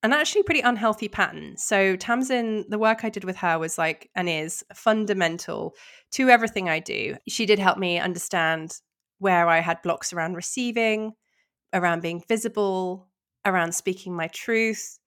an 0.02 0.12
actually 0.12 0.42
pretty 0.42 0.60
unhealthy 0.60 1.08
pattern. 1.08 1.56
So, 1.56 1.96
Tamsin, 1.96 2.66
the 2.68 2.78
work 2.78 3.04
I 3.04 3.08
did 3.08 3.24
with 3.24 3.36
her 3.36 3.58
was 3.58 3.78
like 3.78 4.10
and 4.14 4.28
is 4.28 4.64
fundamental 4.74 5.74
to 6.12 6.28
everything 6.28 6.68
I 6.68 6.80
do. 6.80 7.16
She 7.28 7.46
did 7.46 7.58
help 7.58 7.78
me 7.78 7.98
understand 7.98 8.76
where 9.18 9.48
I 9.48 9.60
had 9.60 9.82
blocks 9.82 10.12
around 10.12 10.34
receiving, 10.34 11.12
around 11.72 12.02
being 12.02 12.22
visible, 12.28 13.08
around 13.44 13.74
speaking 13.74 14.14
my 14.14 14.28
truth. 14.28 14.98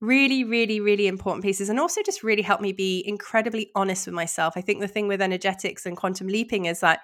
Really, 0.00 0.44
really, 0.44 0.80
really 0.80 1.06
important 1.06 1.42
pieces. 1.42 1.68
And 1.68 1.80
also 1.80 2.02
just 2.02 2.22
really 2.22 2.42
helped 2.42 2.62
me 2.62 2.72
be 2.72 3.02
incredibly 3.06 3.70
honest 3.74 4.06
with 4.06 4.14
myself. 4.14 4.54
I 4.56 4.60
think 4.60 4.80
the 4.80 4.88
thing 4.88 5.08
with 5.08 5.22
energetics 5.22 5.86
and 5.86 5.96
quantum 5.96 6.26
leaping 6.28 6.66
is 6.66 6.80
that 6.80 7.00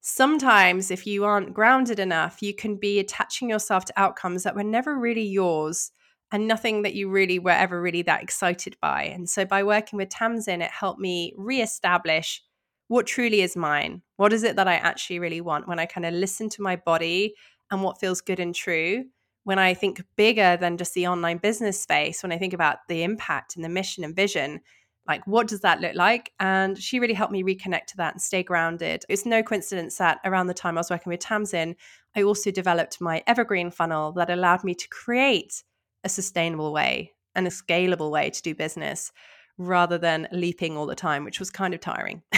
sometimes 0.00 0.90
if 0.90 1.06
you 1.06 1.24
aren't 1.24 1.52
grounded 1.52 1.98
enough, 1.98 2.40
you 2.40 2.54
can 2.54 2.76
be 2.76 2.98
attaching 2.98 3.50
yourself 3.50 3.84
to 3.86 4.00
outcomes 4.00 4.44
that 4.44 4.54
were 4.54 4.64
never 4.64 4.98
really 4.98 5.26
yours 5.26 5.90
and 6.32 6.48
nothing 6.48 6.82
that 6.82 6.94
you 6.94 7.08
really 7.08 7.38
were 7.38 7.50
ever 7.50 7.80
really 7.80 8.02
that 8.02 8.22
excited 8.22 8.76
by. 8.80 9.04
And 9.04 9.28
so 9.28 9.44
by 9.44 9.62
working 9.62 9.96
with 9.96 10.08
Tamsin, 10.08 10.62
it 10.62 10.70
helped 10.70 11.00
me 11.00 11.32
reestablish 11.36 12.42
what 12.88 13.06
truly 13.06 13.40
is 13.40 13.56
mine. 13.56 14.02
What 14.16 14.32
is 14.32 14.42
it 14.42 14.56
that 14.56 14.68
I 14.68 14.74
actually 14.74 15.18
really 15.18 15.40
want 15.40 15.68
when 15.68 15.78
I 15.78 15.86
kind 15.86 16.06
of 16.06 16.14
listen 16.14 16.48
to 16.50 16.62
my 16.62 16.76
body 16.76 17.34
and 17.70 17.82
what 17.82 17.98
feels 18.00 18.20
good 18.20 18.40
and 18.40 18.54
true? 18.54 19.04
When 19.44 19.58
I 19.58 19.74
think 19.74 20.02
bigger 20.16 20.56
than 20.56 20.76
just 20.76 20.94
the 20.94 21.06
online 21.06 21.38
business 21.38 21.80
space, 21.80 22.22
when 22.22 22.32
I 22.32 22.38
think 22.38 22.52
about 22.52 22.78
the 22.88 23.02
impact 23.02 23.56
and 23.56 23.64
the 23.64 23.68
mission 23.68 24.04
and 24.04 24.14
vision, 24.14 24.60
like 25.06 25.24
what 25.26 25.46
does 25.46 25.60
that 25.60 25.80
look 25.80 25.94
like? 25.94 26.32
And 26.40 26.76
she 26.76 26.98
really 26.98 27.14
helped 27.14 27.32
me 27.32 27.44
reconnect 27.44 27.86
to 27.88 27.96
that 27.98 28.14
and 28.14 28.22
stay 28.22 28.42
grounded. 28.42 29.04
It's 29.08 29.26
no 29.26 29.42
coincidence 29.42 29.96
that 29.98 30.18
around 30.24 30.48
the 30.48 30.54
time 30.54 30.76
I 30.76 30.80
was 30.80 30.90
working 30.90 31.10
with 31.10 31.20
Tamsin, 31.20 31.76
I 32.16 32.22
also 32.22 32.50
developed 32.50 33.00
my 33.00 33.22
evergreen 33.26 33.70
funnel 33.70 34.12
that 34.12 34.30
allowed 34.30 34.64
me 34.64 34.74
to 34.74 34.88
create 34.88 35.62
a 36.02 36.08
sustainable 36.08 36.72
way 36.72 37.12
and 37.34 37.46
a 37.46 37.50
scalable 37.50 38.10
way 38.10 38.30
to 38.30 38.42
do 38.42 38.54
business 38.54 39.12
rather 39.58 39.98
than 39.98 40.28
leaping 40.32 40.76
all 40.76 40.86
the 40.86 40.94
time, 40.94 41.24
which 41.24 41.38
was 41.38 41.50
kind 41.50 41.74
of 41.74 41.80
tiring. 41.80 42.22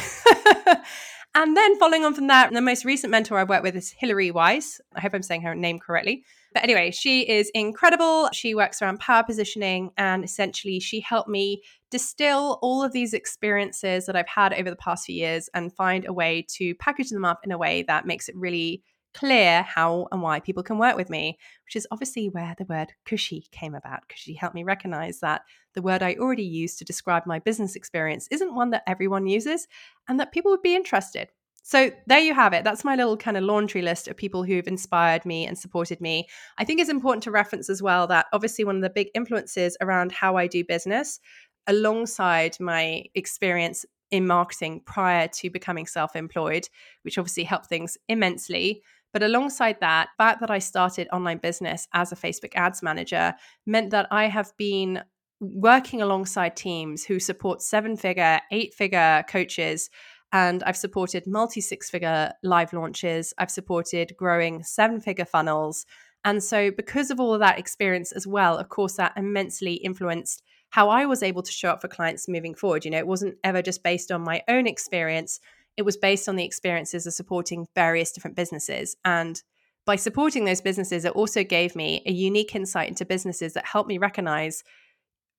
and 1.34 1.56
then 1.56 1.78
following 1.78 2.04
on 2.04 2.14
from 2.14 2.28
that, 2.28 2.52
the 2.52 2.60
most 2.60 2.84
recent 2.84 3.10
mentor 3.10 3.38
I've 3.38 3.48
worked 3.48 3.62
with 3.62 3.76
is 3.76 3.94
Hilary 3.96 4.30
Weiss. 4.30 4.80
I 4.94 5.00
hope 5.00 5.14
I'm 5.14 5.22
saying 5.22 5.42
her 5.42 5.54
name 5.54 5.78
correctly. 5.78 6.24
But 6.54 6.62
anyway, 6.62 6.90
she 6.90 7.28
is 7.28 7.50
incredible. 7.54 8.30
She 8.32 8.54
works 8.54 8.80
around 8.80 9.00
power 9.00 9.22
positioning 9.22 9.90
and 9.96 10.24
essentially 10.24 10.80
she 10.80 11.00
helped 11.00 11.28
me 11.28 11.62
distill 11.90 12.58
all 12.62 12.82
of 12.82 12.92
these 12.92 13.14
experiences 13.14 14.06
that 14.06 14.16
I've 14.16 14.28
had 14.28 14.54
over 14.54 14.70
the 14.70 14.76
past 14.76 15.06
few 15.06 15.14
years 15.14 15.48
and 15.54 15.74
find 15.74 16.06
a 16.06 16.12
way 16.12 16.46
to 16.56 16.74
package 16.76 17.10
them 17.10 17.24
up 17.24 17.40
in 17.44 17.52
a 17.52 17.58
way 17.58 17.84
that 17.86 18.06
makes 18.06 18.28
it 18.28 18.36
really 18.36 18.82
clear 19.14 19.62
how 19.62 20.06
and 20.12 20.22
why 20.22 20.40
people 20.40 20.62
can 20.62 20.78
work 20.78 20.96
with 20.96 21.10
me, 21.10 21.38
which 21.64 21.76
is 21.76 21.86
obviously 21.90 22.28
where 22.28 22.54
the 22.58 22.64
word 22.64 22.92
cushy 23.04 23.46
came 23.50 23.74
about. 23.74 24.08
Cushy 24.08 24.34
helped 24.34 24.54
me 24.54 24.64
recognize 24.64 25.20
that 25.20 25.42
the 25.74 25.82
word 25.82 26.02
I 26.02 26.14
already 26.14 26.44
use 26.44 26.76
to 26.76 26.84
describe 26.84 27.26
my 27.26 27.38
business 27.38 27.76
experience 27.76 28.28
isn't 28.30 28.54
one 28.54 28.70
that 28.70 28.84
everyone 28.86 29.26
uses 29.26 29.66
and 30.08 30.18
that 30.20 30.32
people 30.32 30.50
would 30.50 30.62
be 30.62 30.76
interested. 30.76 31.28
So 31.62 31.90
there 32.06 32.20
you 32.20 32.32
have 32.32 32.54
it. 32.54 32.64
That's 32.64 32.84
my 32.84 32.96
little 32.96 33.18
kind 33.18 33.36
of 33.36 33.44
laundry 33.44 33.82
list 33.82 34.08
of 34.08 34.16
people 34.16 34.42
who've 34.42 34.66
inspired 34.66 35.26
me 35.26 35.44
and 35.44 35.58
supported 35.58 36.00
me. 36.00 36.26
I 36.56 36.64
think 36.64 36.80
it's 36.80 36.88
important 36.88 37.24
to 37.24 37.30
reference 37.30 37.68
as 37.68 37.82
well 37.82 38.06
that 38.06 38.24
obviously 38.32 38.64
one 38.64 38.76
of 38.76 38.82
the 38.82 38.88
big 38.88 39.08
influences 39.14 39.76
around 39.82 40.12
how 40.12 40.36
I 40.36 40.46
do 40.46 40.64
business, 40.64 41.20
alongside 41.66 42.56
my 42.58 43.04
experience 43.14 43.84
in 44.10 44.26
marketing 44.26 44.80
prior 44.86 45.28
to 45.28 45.50
becoming 45.50 45.86
self 45.86 46.16
employed, 46.16 46.68
which 47.02 47.18
obviously 47.18 47.44
helped 47.44 47.66
things 47.66 47.98
immensely. 48.08 48.82
But 49.12 49.22
alongside 49.22 49.78
that, 49.80 50.08
the 50.18 50.22
fact 50.22 50.40
that 50.40 50.50
I 50.50 50.58
started 50.58 51.08
online 51.12 51.38
business 51.38 51.88
as 51.94 52.12
a 52.12 52.16
Facebook 52.16 52.54
ads 52.54 52.82
manager 52.82 53.34
meant 53.66 53.90
that 53.90 54.06
I 54.10 54.26
have 54.28 54.52
been 54.56 55.02
working 55.40 56.02
alongside 56.02 56.56
teams 56.56 57.04
who 57.04 57.20
support 57.20 57.62
seven 57.62 57.96
figure, 57.96 58.40
eight 58.50 58.74
figure 58.74 59.24
coaches 59.28 59.88
and 60.32 60.62
I've 60.64 60.76
supported 60.76 61.26
multi 61.26 61.60
six 61.60 61.88
figure 61.90 62.32
live 62.42 62.72
launches. 62.72 63.32
I've 63.38 63.50
supported 63.50 64.14
growing 64.16 64.62
seven 64.62 65.00
figure 65.00 65.24
funnels. 65.24 65.86
And 66.24 66.42
so, 66.42 66.70
because 66.70 67.10
of 67.10 67.20
all 67.20 67.32
of 67.32 67.40
that 67.40 67.58
experience 67.58 68.12
as 68.12 68.26
well, 68.26 68.58
of 68.58 68.68
course, 68.68 68.94
that 68.94 69.14
immensely 69.16 69.74
influenced 69.74 70.42
how 70.70 70.90
I 70.90 71.06
was 71.06 71.22
able 71.22 71.42
to 71.42 71.52
show 71.52 71.70
up 71.70 71.80
for 71.80 71.88
clients 71.88 72.28
moving 72.28 72.54
forward. 72.54 72.84
You 72.84 72.90
know, 72.90 72.98
it 72.98 73.06
wasn't 73.06 73.38
ever 73.42 73.62
just 73.62 73.82
based 73.82 74.12
on 74.12 74.22
my 74.22 74.42
own 74.48 74.66
experience, 74.66 75.40
it 75.78 75.84
was 75.84 75.96
based 75.96 76.28
on 76.28 76.36
the 76.36 76.44
experiences 76.44 77.06
of 77.06 77.14
supporting 77.14 77.68
various 77.74 78.12
different 78.12 78.36
businesses. 78.36 78.96
And 79.04 79.40
by 79.86 79.96
supporting 79.96 80.44
those 80.44 80.60
businesses, 80.60 81.04
it 81.04 81.12
also 81.12 81.44
gave 81.44 81.76
me 81.76 82.02
a 82.04 82.12
unique 82.12 82.54
insight 82.54 82.88
into 82.88 83.06
businesses 83.06 83.54
that 83.54 83.64
helped 83.64 83.88
me 83.88 83.96
recognize, 83.96 84.64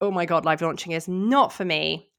oh 0.01 0.09
my 0.09 0.25
God, 0.25 0.45
live 0.45 0.61
launching 0.61 0.93
is 0.93 1.07
not 1.07 1.53
for 1.53 1.65
me 1.65 2.09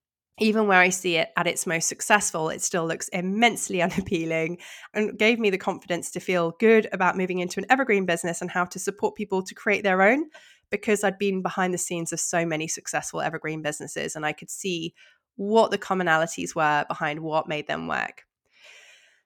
even 0.40 0.66
where 0.66 0.80
I 0.80 0.88
see 0.88 1.16
it 1.16 1.28
at 1.36 1.46
its 1.46 1.66
most 1.66 1.86
successful, 1.86 2.48
it 2.48 2.62
still 2.62 2.86
looks 2.86 3.08
immensely 3.08 3.82
unappealing 3.82 4.58
and 4.94 5.18
gave 5.18 5.38
me 5.38 5.50
the 5.50 5.58
confidence 5.58 6.10
to 6.12 6.20
feel 6.20 6.56
good 6.58 6.88
about 6.92 7.16
moving 7.16 7.40
into 7.40 7.60
an 7.60 7.66
evergreen 7.68 8.06
business 8.06 8.40
and 8.40 8.50
how 8.50 8.64
to 8.64 8.78
support 8.78 9.14
people 9.14 9.42
to 9.42 9.54
create 9.54 9.84
their 9.84 10.02
own 10.02 10.24
because 10.70 11.04
I'd 11.04 11.18
been 11.18 11.42
behind 11.42 11.74
the 11.74 11.78
scenes 11.78 12.12
of 12.12 12.20
so 12.20 12.46
many 12.46 12.68
successful 12.68 13.20
evergreen 13.20 13.60
businesses 13.60 14.16
and 14.16 14.24
I 14.24 14.32
could 14.32 14.50
see 14.50 14.94
what 15.40 15.70
the 15.70 15.78
commonalities 15.78 16.54
were 16.54 16.84
behind 16.86 17.18
what 17.18 17.48
made 17.48 17.66
them 17.66 17.88
work. 17.88 18.24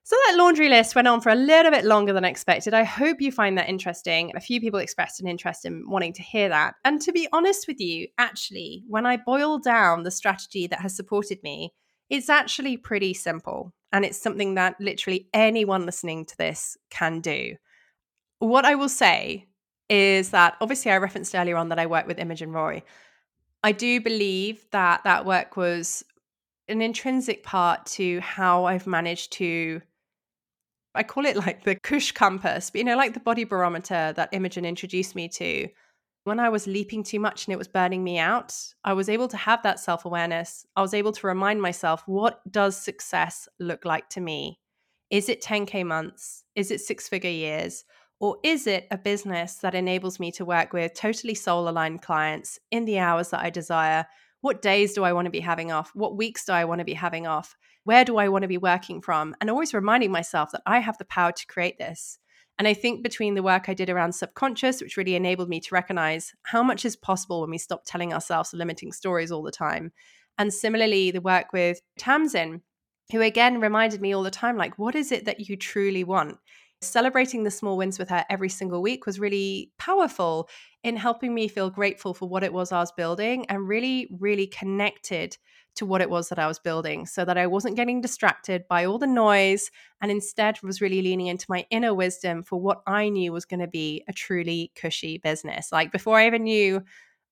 So 0.03 0.15
that 0.27 0.37
laundry 0.37 0.69
list 0.69 0.95
went 0.95 1.09
on 1.09 1.19
for 1.19 1.29
a 1.29 1.35
little 1.35 1.71
bit 1.71 1.83
longer 1.83 2.13
than 2.13 2.23
expected. 2.23 2.73
I 2.73 2.85
hope 2.85 3.19
you 3.19 3.33
find 3.33 3.57
that 3.57 3.67
interesting. 3.67 4.31
A 4.33 4.39
few 4.39 4.61
people 4.61 4.79
expressed 4.79 5.19
an 5.19 5.27
interest 5.27 5.65
in 5.65 5.83
wanting 5.89 6.13
to 6.13 6.21
hear 6.21 6.47
that. 6.47 6.75
And 6.85 7.01
to 7.01 7.11
be 7.11 7.27
honest 7.33 7.67
with 7.67 7.81
you, 7.81 8.07
actually, 8.17 8.85
when 8.87 9.05
I 9.05 9.17
boil 9.17 9.59
down 9.59 10.03
the 10.03 10.11
strategy 10.11 10.67
that 10.67 10.79
has 10.79 10.95
supported 10.95 11.43
me, 11.43 11.73
it's 12.09 12.29
actually 12.29 12.77
pretty 12.77 13.13
simple. 13.13 13.73
And 13.91 14.05
it's 14.05 14.21
something 14.21 14.55
that 14.55 14.79
literally 14.79 15.27
anyone 15.33 15.85
listening 15.85 16.25
to 16.27 16.37
this 16.37 16.77
can 16.89 17.19
do. 17.19 17.55
What 18.39 18.63
I 18.63 18.75
will 18.75 18.89
say 18.89 19.47
is 19.89 20.29
that 20.29 20.55
obviously 20.61 20.91
I 20.91 20.97
referenced 20.97 21.35
earlier 21.35 21.57
on 21.57 21.69
that 21.69 21.79
I 21.79 21.87
work 21.87 22.07
with 22.07 22.19
Imogen 22.19 22.53
Roy. 22.53 22.83
I 23.65 23.71
do 23.71 23.99
believe 23.99 24.63
that 24.69 25.03
that 25.05 25.25
work 25.25 25.57
was 25.57 26.05
an 26.67 26.83
intrinsic 26.83 27.41
part 27.41 27.87
to 27.87 28.19
how 28.19 28.65
I've 28.65 28.85
managed 28.85 29.31
to 29.33 29.81
I 30.93 31.01
call 31.01 31.25
it 31.25 31.35
like 31.35 31.63
the 31.63 31.73
cush 31.73 32.11
compass, 32.11 32.69
but 32.69 32.77
you 32.77 32.85
know, 32.85 32.95
like 32.95 33.15
the 33.15 33.19
body 33.19 33.43
barometer 33.43 34.13
that 34.15 34.29
Imogen 34.33 34.65
introduced 34.65 35.15
me 35.15 35.27
to. 35.29 35.67
When 36.25 36.39
I 36.39 36.49
was 36.49 36.67
leaping 36.67 37.03
too 37.03 37.19
much 37.19 37.47
and 37.47 37.53
it 37.53 37.57
was 37.57 37.67
burning 37.67 38.03
me 38.03 38.19
out, 38.19 38.55
I 38.83 38.93
was 38.93 39.09
able 39.09 39.27
to 39.29 39.37
have 39.37 39.63
that 39.63 39.79
self 39.79 40.05
awareness. 40.05 40.63
I 40.75 40.83
was 40.83 40.93
able 40.93 41.11
to 41.13 41.27
remind 41.27 41.59
myself, 41.59 42.03
what 42.05 42.39
does 42.49 42.77
success 42.77 43.49
look 43.59 43.83
like 43.83 44.09
to 44.09 44.21
me? 44.21 44.59
Is 45.09 45.27
it 45.27 45.41
10K 45.41 45.83
months? 45.87 46.43
Is 46.55 46.69
it 46.69 46.81
six 46.81 47.09
figure 47.09 47.31
years? 47.31 47.83
Or 48.19 48.37
is 48.43 48.67
it 48.67 48.87
a 48.91 48.97
business 48.97 49.55
that 49.55 49.75
enables 49.75 50.19
me 50.19 50.31
to 50.33 50.45
work 50.45 50.73
with 50.73 50.93
totally 50.93 51.35
soul 51.35 51.67
aligned 51.67 52.01
clients 52.01 52.59
in 52.71 52.85
the 52.85 52.99
hours 52.99 53.29
that 53.29 53.41
I 53.41 53.49
desire? 53.49 54.05
What 54.41 54.61
days 54.61 54.93
do 54.93 55.03
I 55.03 55.13
want 55.13 55.25
to 55.25 55.31
be 55.31 55.39
having 55.39 55.71
off? 55.71 55.91
What 55.93 56.17
weeks 56.17 56.45
do 56.45 56.53
I 56.53 56.65
want 56.65 56.79
to 56.79 56.85
be 56.85 56.93
having 56.93 57.27
off? 57.27 57.55
where 57.85 58.03
do 58.03 58.17
I 58.17 58.27
want 58.27 58.41
to 58.41 58.49
be 58.49 58.57
working 58.57 58.99
from? 58.99 59.35
And 59.39 59.49
always 59.49 59.73
reminding 59.73 60.11
myself 60.11 60.51
that 60.51 60.63
I 60.65 60.79
have 60.79 60.97
the 60.97 61.05
power 61.05 61.31
to 61.31 61.47
create 61.47 61.77
this. 61.77 62.17
And 62.57 62.67
I 62.67 62.73
think 62.73 63.03
between 63.03 63.35
the 63.35 63.43
work 63.43 63.69
I 63.69 63.73
did 63.73 63.89
around 63.89 64.13
subconscious, 64.13 64.81
which 64.81 64.97
really 64.97 65.15
enabled 65.15 65.49
me 65.49 65.59
to 65.59 65.73
recognize 65.73 66.33
how 66.43 66.63
much 66.63 66.83
is 66.83 66.95
possible 66.95 67.41
when 67.41 67.51
we 67.51 67.57
stop 67.57 67.83
telling 67.85 68.13
ourselves 68.13 68.53
limiting 68.53 68.91
stories 68.91 69.31
all 69.31 69.43
the 69.43 69.51
time. 69.51 69.91
And 70.37 70.53
similarly, 70.53 71.11
the 71.11 71.21
work 71.21 71.53
with 71.53 71.79
Tamsin, 71.97 72.61
who 73.11 73.21
again 73.21 73.61
reminded 73.61 74.01
me 74.01 74.13
all 74.13 74.23
the 74.23 74.31
time, 74.31 74.57
like, 74.57 74.79
what 74.79 74.95
is 74.95 75.11
it 75.11 75.25
that 75.25 75.47
you 75.47 75.55
truly 75.55 76.03
want? 76.03 76.37
Celebrating 76.81 77.43
the 77.43 77.51
small 77.51 77.77
wins 77.77 77.97
with 77.97 78.09
her 78.09 78.25
every 78.29 78.49
single 78.49 78.81
week 78.81 79.05
was 79.05 79.19
really 79.19 79.71
powerful 79.77 80.49
in 80.83 80.97
helping 80.97 81.33
me 81.33 81.47
feel 81.47 81.69
grateful 81.69 82.13
for 82.13 82.29
what 82.29 82.43
it 82.43 82.53
was 82.53 82.71
I 82.71 82.79
was 82.79 82.91
building 82.91 83.45
and 83.47 83.67
really, 83.67 84.07
really 84.19 84.47
connected 84.47 85.37
to 85.75 85.85
what 85.85 86.01
it 86.01 86.09
was 86.09 86.29
that 86.29 86.39
I 86.39 86.47
was 86.47 86.59
building 86.59 87.05
so 87.05 87.25
that 87.25 87.37
I 87.37 87.47
wasn't 87.47 87.75
getting 87.75 88.01
distracted 88.01 88.67
by 88.67 88.85
all 88.85 88.97
the 88.97 89.07
noise 89.07 89.71
and 90.01 90.09
instead 90.09 90.61
was 90.63 90.81
really 90.81 91.01
leaning 91.01 91.27
into 91.27 91.45
my 91.49 91.65
inner 91.69 91.93
wisdom 91.93 92.43
for 92.43 92.59
what 92.59 92.81
I 92.87 93.09
knew 93.09 93.33
was 93.33 93.45
going 93.45 93.59
to 93.59 93.67
be 93.67 94.03
a 94.07 94.13
truly 94.13 94.71
cushy 94.75 95.17
business. 95.17 95.71
Like 95.71 95.91
before 95.91 96.17
I 96.17 96.27
even 96.27 96.43
knew 96.43 96.83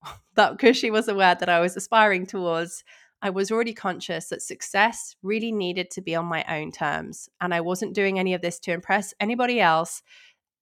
that 0.35 0.59
cushy 0.59 0.91
was 0.91 1.07
a 1.07 1.15
word 1.15 1.39
that 1.39 1.49
I 1.49 1.59
was 1.59 1.77
aspiring 1.77 2.25
towards, 2.25 2.83
I 3.23 3.29
was 3.29 3.51
already 3.51 3.73
conscious 3.73 4.27
that 4.27 4.41
success 4.41 5.15
really 5.23 5.53
needed 5.53 5.89
to 5.91 6.01
be 6.01 6.13
on 6.13 6.25
my 6.25 6.43
own 6.49 6.73
terms. 6.73 7.29
And 7.39 7.53
I 7.53 7.61
wasn't 7.61 7.95
doing 7.95 8.19
any 8.19 8.33
of 8.33 8.41
this 8.41 8.59
to 8.59 8.73
impress 8.73 9.13
anybody 9.21 9.61
else. 9.61 10.03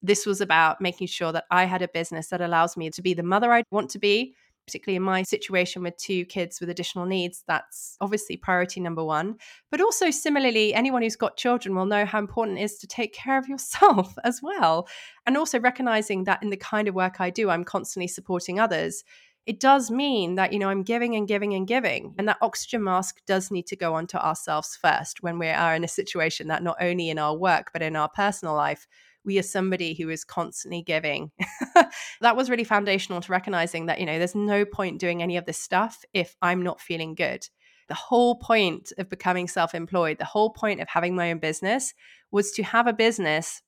This 0.04 0.28
was 0.28 0.42
about 0.42 0.80
making 0.80 1.08
sure 1.08 1.32
that 1.32 1.46
I 1.50 1.66
had 1.66 1.82
a 1.82 1.88
business 1.88 2.28
that 2.28 2.40
allows 2.40 2.78
me 2.78 2.92
to 2.92 3.02
be 3.02 3.16
the 3.16 3.24
mother 3.24 3.52
I 3.52 3.64
want 3.72 3.90
to 3.92 4.00
be, 4.00 4.36
particularly 4.68 4.98
in 4.98 5.02
my 5.02 5.24
situation 5.24 5.82
with 5.82 5.98
two 5.98 6.24
kids 6.26 6.60
with 6.60 6.70
additional 6.70 7.08
needs, 7.08 7.44
that's 7.48 7.98
obviously 8.00 8.38
priority 8.38 8.80
number 8.80 9.04
one. 9.04 9.38
But 9.72 9.82
also, 9.82 10.12
similarly, 10.12 10.72
anyone 10.72 11.02
who's 11.02 11.16
got 11.16 11.38
children 11.38 11.74
will 11.74 11.88
know 11.88 12.06
how 12.06 12.20
important 12.20 12.60
it 12.60 12.64
is 12.64 12.78
to 12.78 12.88
take 12.88 13.12
care 13.12 13.40
of 13.40 13.48
yourself 13.48 14.14
as 14.24 14.40
well. 14.44 14.88
And 15.26 15.36
also 15.36 15.60
recognizing 15.60 16.26
that 16.26 16.44
in 16.44 16.52
the 16.52 16.58
kind 16.58 16.88
of 16.88 16.94
work 16.94 17.20
I 17.20 17.32
do, 17.32 17.50
I'm 17.50 17.64
constantly 17.64 18.08
supporting 18.08 18.60
others. 18.60 19.04
It 19.46 19.60
does 19.60 19.90
mean 19.90 20.36
that, 20.36 20.54
you 20.54 20.60
know, 20.60 20.70
I'm 20.70 20.84
giving 20.84 21.16
and 21.16 21.28
giving 21.28 21.54
and 21.54 21.68
giving. 21.68 22.14
And 22.18 22.28
that 22.28 22.38
oxygen 22.42 22.84
mask 22.84 23.22
does 23.26 23.50
need 23.50 23.66
to 23.68 23.76
go 23.76 23.96
onto 23.96 24.18
ourselves 24.18 24.78
first 24.80 25.24
when 25.24 25.40
we 25.40 25.50
are 25.50 25.76
in 25.76 25.84
a 25.84 25.88
situation 25.88 26.48
that 26.48 26.64
not 26.64 26.78
only 26.80 27.10
in 27.10 27.18
our 27.18 27.36
work, 27.36 27.72
but 27.74 27.82
in 27.82 27.96
our 27.96 28.10
personal 28.10 28.54
life, 28.54 28.88
we 29.24 29.40
are 29.40 29.44
somebody 29.44 29.94
who 29.94 30.10
is 30.10 30.24
constantly 30.24 30.82
giving. 30.82 31.32
that 32.22 32.36
was 32.36 32.50
really 32.50 32.64
foundational 32.64 33.22
to 33.22 33.32
recognizing 33.32 33.88
that, 33.88 34.00
you 34.00 34.06
know, 34.06 34.18
there's 34.18 34.36
no 34.36 34.66
point 34.66 35.00
doing 35.00 35.22
any 35.22 35.38
of 35.38 35.46
this 35.46 35.58
stuff 35.58 36.04
if 36.14 36.36
I'm 36.42 36.62
not 36.62 36.82
feeling 36.82 37.16
good. 37.16 37.48
The 37.88 37.96
whole 37.96 38.36
point 38.36 38.94
of 38.98 39.10
becoming 39.10 39.48
self 39.48 39.76
employed, 39.76 40.18
the 40.18 40.26
whole 40.26 40.52
point 40.52 40.82
of 40.82 40.88
having 40.88 41.16
my 41.16 41.32
own 41.32 41.40
business 41.40 41.94
was 42.32 42.52
to 42.54 42.64
have 42.64 42.88
a 42.88 42.94
business 42.94 43.62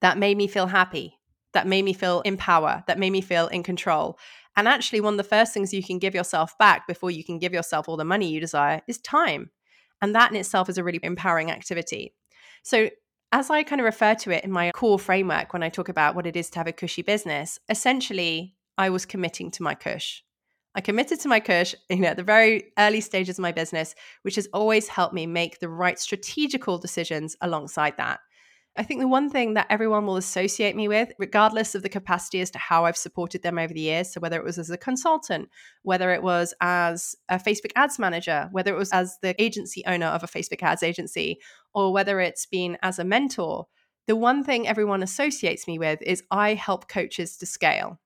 that 0.00 0.18
made 0.18 0.36
me 0.36 0.46
feel 0.46 0.66
happy, 0.66 1.18
that 1.52 1.66
made 1.66 1.84
me 1.84 1.92
feel 1.92 2.20
in 2.22 2.36
power, 2.36 2.82
that 2.86 2.98
made 2.98 3.10
me 3.10 3.20
feel 3.20 3.48
in 3.48 3.62
control. 3.62 4.18
And 4.58 4.66
actually, 4.66 5.00
one 5.00 5.14
of 5.14 5.18
the 5.18 5.22
first 5.22 5.54
things 5.54 5.72
you 5.72 5.84
can 5.84 6.00
give 6.00 6.16
yourself 6.16 6.58
back 6.58 6.88
before 6.88 7.12
you 7.12 7.22
can 7.22 7.38
give 7.38 7.52
yourself 7.52 7.88
all 7.88 7.96
the 7.96 8.04
money 8.04 8.28
you 8.28 8.40
desire 8.40 8.82
is 8.88 8.98
time. 8.98 9.50
And 10.02 10.16
that 10.16 10.32
in 10.32 10.36
itself 10.36 10.68
is 10.68 10.76
a 10.76 10.82
really 10.82 10.98
empowering 11.00 11.52
activity. 11.52 12.12
So, 12.64 12.90
as 13.30 13.50
I 13.50 13.62
kind 13.62 13.80
of 13.80 13.84
refer 13.84 14.16
to 14.16 14.32
it 14.32 14.42
in 14.42 14.50
my 14.50 14.72
core 14.72 14.98
framework 14.98 15.52
when 15.52 15.62
I 15.62 15.68
talk 15.68 15.88
about 15.88 16.16
what 16.16 16.26
it 16.26 16.34
is 16.34 16.50
to 16.50 16.58
have 16.58 16.66
a 16.66 16.72
cushy 16.72 17.02
business, 17.02 17.60
essentially, 17.68 18.56
I 18.76 18.90
was 18.90 19.06
committing 19.06 19.52
to 19.52 19.62
my 19.62 19.76
cush. 19.76 20.24
I 20.74 20.80
committed 20.80 21.20
to 21.20 21.28
my 21.28 21.38
cush, 21.38 21.76
you 21.88 22.00
know, 22.00 22.08
at 22.08 22.16
the 22.16 22.24
very 22.24 22.72
early 22.76 23.00
stages 23.00 23.38
of 23.38 23.42
my 23.42 23.52
business, 23.52 23.94
which 24.22 24.34
has 24.34 24.48
always 24.52 24.88
helped 24.88 25.14
me 25.14 25.24
make 25.26 25.60
the 25.60 25.68
right 25.68 26.00
strategical 26.00 26.78
decisions 26.78 27.36
alongside 27.40 27.96
that. 27.98 28.18
I 28.78 28.84
think 28.84 29.00
the 29.00 29.08
one 29.08 29.28
thing 29.28 29.54
that 29.54 29.66
everyone 29.70 30.06
will 30.06 30.16
associate 30.16 30.76
me 30.76 30.86
with, 30.86 31.12
regardless 31.18 31.74
of 31.74 31.82
the 31.82 31.88
capacity 31.88 32.40
as 32.40 32.50
to 32.52 32.58
how 32.58 32.84
I've 32.84 32.96
supported 32.96 33.42
them 33.42 33.58
over 33.58 33.74
the 33.74 33.80
years, 33.80 34.12
so 34.12 34.20
whether 34.20 34.36
it 34.36 34.44
was 34.44 34.56
as 34.56 34.70
a 34.70 34.78
consultant, 34.78 35.48
whether 35.82 36.12
it 36.12 36.22
was 36.22 36.54
as 36.60 37.16
a 37.28 37.40
Facebook 37.40 37.72
ads 37.74 37.98
manager, 37.98 38.48
whether 38.52 38.72
it 38.72 38.78
was 38.78 38.92
as 38.92 39.18
the 39.20 39.34
agency 39.42 39.82
owner 39.84 40.06
of 40.06 40.22
a 40.22 40.28
Facebook 40.28 40.62
ads 40.62 40.84
agency, 40.84 41.40
or 41.74 41.92
whether 41.92 42.20
it's 42.20 42.46
been 42.46 42.78
as 42.80 43.00
a 43.00 43.04
mentor, 43.04 43.66
the 44.06 44.14
one 44.14 44.44
thing 44.44 44.68
everyone 44.68 45.02
associates 45.02 45.66
me 45.66 45.80
with 45.80 46.00
is 46.02 46.22
I 46.30 46.54
help 46.54 46.88
coaches 46.88 47.36
to 47.38 47.46
scale. 47.46 47.98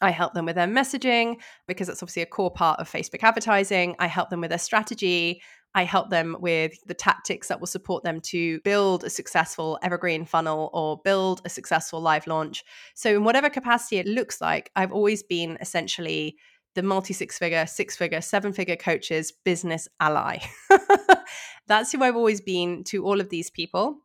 I 0.00 0.12
help 0.12 0.32
them 0.32 0.46
with 0.46 0.56
their 0.56 0.66
messaging 0.66 1.36
because 1.68 1.88
that's 1.88 2.02
obviously 2.02 2.22
a 2.22 2.26
core 2.26 2.50
part 2.50 2.80
of 2.80 2.90
Facebook 2.90 3.22
advertising. 3.22 3.96
I 3.98 4.06
help 4.06 4.30
them 4.30 4.40
with 4.40 4.48
their 4.48 4.58
strategy. 4.58 5.42
I 5.74 5.84
help 5.84 6.10
them 6.10 6.36
with 6.40 6.72
the 6.86 6.94
tactics 6.94 7.48
that 7.48 7.60
will 7.60 7.66
support 7.66 8.02
them 8.02 8.20
to 8.22 8.60
build 8.60 9.04
a 9.04 9.10
successful 9.10 9.78
evergreen 9.82 10.24
funnel 10.24 10.70
or 10.72 11.00
build 11.04 11.40
a 11.44 11.48
successful 11.48 12.00
live 12.00 12.26
launch. 12.26 12.64
So, 12.94 13.14
in 13.16 13.24
whatever 13.24 13.48
capacity 13.48 13.98
it 13.98 14.06
looks 14.06 14.40
like, 14.40 14.70
I've 14.74 14.92
always 14.92 15.22
been 15.22 15.58
essentially 15.60 16.36
the 16.74 16.82
multi 16.82 17.14
six 17.14 17.38
figure, 17.38 17.66
six 17.66 17.96
figure, 17.96 18.20
seven 18.20 18.52
figure 18.52 18.76
coaches 18.76 19.32
business 19.44 19.88
ally. 20.00 20.38
That's 21.66 21.92
who 21.92 22.02
I've 22.02 22.16
always 22.16 22.40
been 22.40 22.84
to 22.84 23.04
all 23.04 23.20
of 23.20 23.28
these 23.28 23.50
people. 23.50 23.98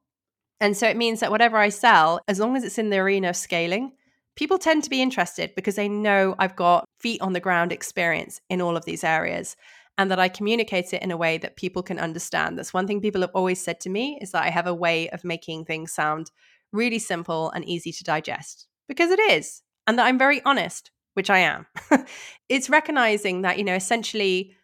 And 0.60 0.77
so 0.77 0.88
it 0.88 0.98
means 0.98 1.19
that 1.19 1.31
whatever 1.31 1.57
I 1.57 1.69
sell, 1.69 2.19
as 2.27 2.39
long 2.39 2.55
as 2.55 2.63
it's 2.63 2.77
in 2.77 2.89
the 2.89 2.98
arena 2.98 3.29
of 3.29 3.36
scaling, 3.36 3.91
people 4.36 4.57
tend 4.57 4.84
to 4.84 4.89
be 4.89 5.01
interested 5.01 5.53
because 5.55 5.75
they 5.75 5.89
know 5.89 6.36
I've 6.39 6.55
got 6.55 6.86
feet 7.00 7.22
on 7.22 7.34
the 7.34 7.39
ground 7.39 7.72
experience 7.72 8.39
in 8.50 8.62
all 8.62 8.77
of 8.77 8.86
these 8.86 9.03
areas 9.03 9.55
and 9.98 10.12
that 10.12 10.20
I 10.20 10.28
communicate 10.28 10.94
it 10.94 11.02
in 11.02 11.12
a 11.12 11.18
way 11.18 11.38
that 11.38 11.56
people 11.56 11.82
can 11.82 12.00
understand. 12.00 12.58
That's 12.58 12.74
one 12.74 12.88
thing 12.88 13.02
people 13.02 13.22
have 13.22 13.32
always 13.34 13.64
said 13.64 13.80
to 13.82 13.90
me 13.90 14.20
is 14.22 14.32
that 14.32 14.44
I 14.44 14.50
have 14.50 14.68
a 14.68 14.74
way 14.74 15.10
of 15.10 15.24
making 15.24 15.66
things 15.66 15.94
sound 15.94 16.32
really 16.74 17.00
simple 17.00 17.52
and 17.52 17.64
easy 17.66 17.92
to 17.94 18.04
digest 18.04 18.68
because 18.88 19.12
it 19.12 19.20
is, 19.20 19.62
and 19.88 19.98
that 19.98 20.06
I'm 20.06 20.20
very 20.20 20.42
honest, 20.44 20.92
which 21.14 21.30
I 21.30 21.40
am. 21.40 21.66
it's 22.50 22.70
recognizing 22.70 23.42
that, 23.42 23.58
you 23.58 23.64
know, 23.64 23.75
essentially 23.75 24.56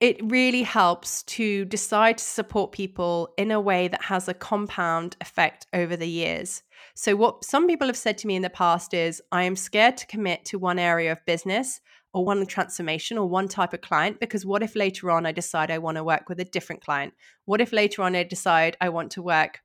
it 0.00 0.18
really 0.24 0.64
helps 0.64 1.22
to 1.22 1.64
decide 1.66 2.18
to 2.18 2.24
support 2.24 2.72
people 2.72 3.32
in 3.38 3.52
a 3.52 3.60
way 3.60 3.86
that 3.86 4.02
has 4.02 4.26
a 4.26 4.34
compound 4.34 5.16
effect 5.20 5.68
over 5.72 5.94
the 5.94 6.08
years. 6.08 6.64
So, 6.96 7.14
what 7.14 7.44
some 7.44 7.68
people 7.68 7.86
have 7.86 7.96
said 7.96 8.18
to 8.18 8.26
me 8.26 8.34
in 8.34 8.42
the 8.42 8.50
past 8.50 8.94
is, 8.94 9.22
I 9.30 9.44
am 9.44 9.54
scared 9.54 9.96
to 9.98 10.06
commit 10.08 10.44
to 10.46 10.58
one 10.58 10.80
area 10.80 11.12
of 11.12 11.24
business 11.24 11.80
or 12.14 12.24
one 12.24 12.44
transformation 12.46 13.16
or 13.16 13.26
one 13.26 13.48
type 13.48 13.72
of 13.72 13.80
client 13.80 14.20
because 14.20 14.44
what 14.44 14.62
if 14.62 14.76
later 14.76 15.10
on 15.10 15.24
I 15.24 15.32
decide 15.32 15.70
I 15.70 15.78
want 15.78 15.96
to 15.96 16.04
work 16.04 16.28
with 16.28 16.40
a 16.40 16.44
different 16.44 16.84
client? 16.84 17.14
What 17.44 17.60
if 17.60 17.72
later 17.72 18.02
on 18.02 18.14
I 18.14 18.22
decide 18.22 18.76
I 18.80 18.90
want 18.90 19.12
to 19.12 19.22
work 19.22 19.60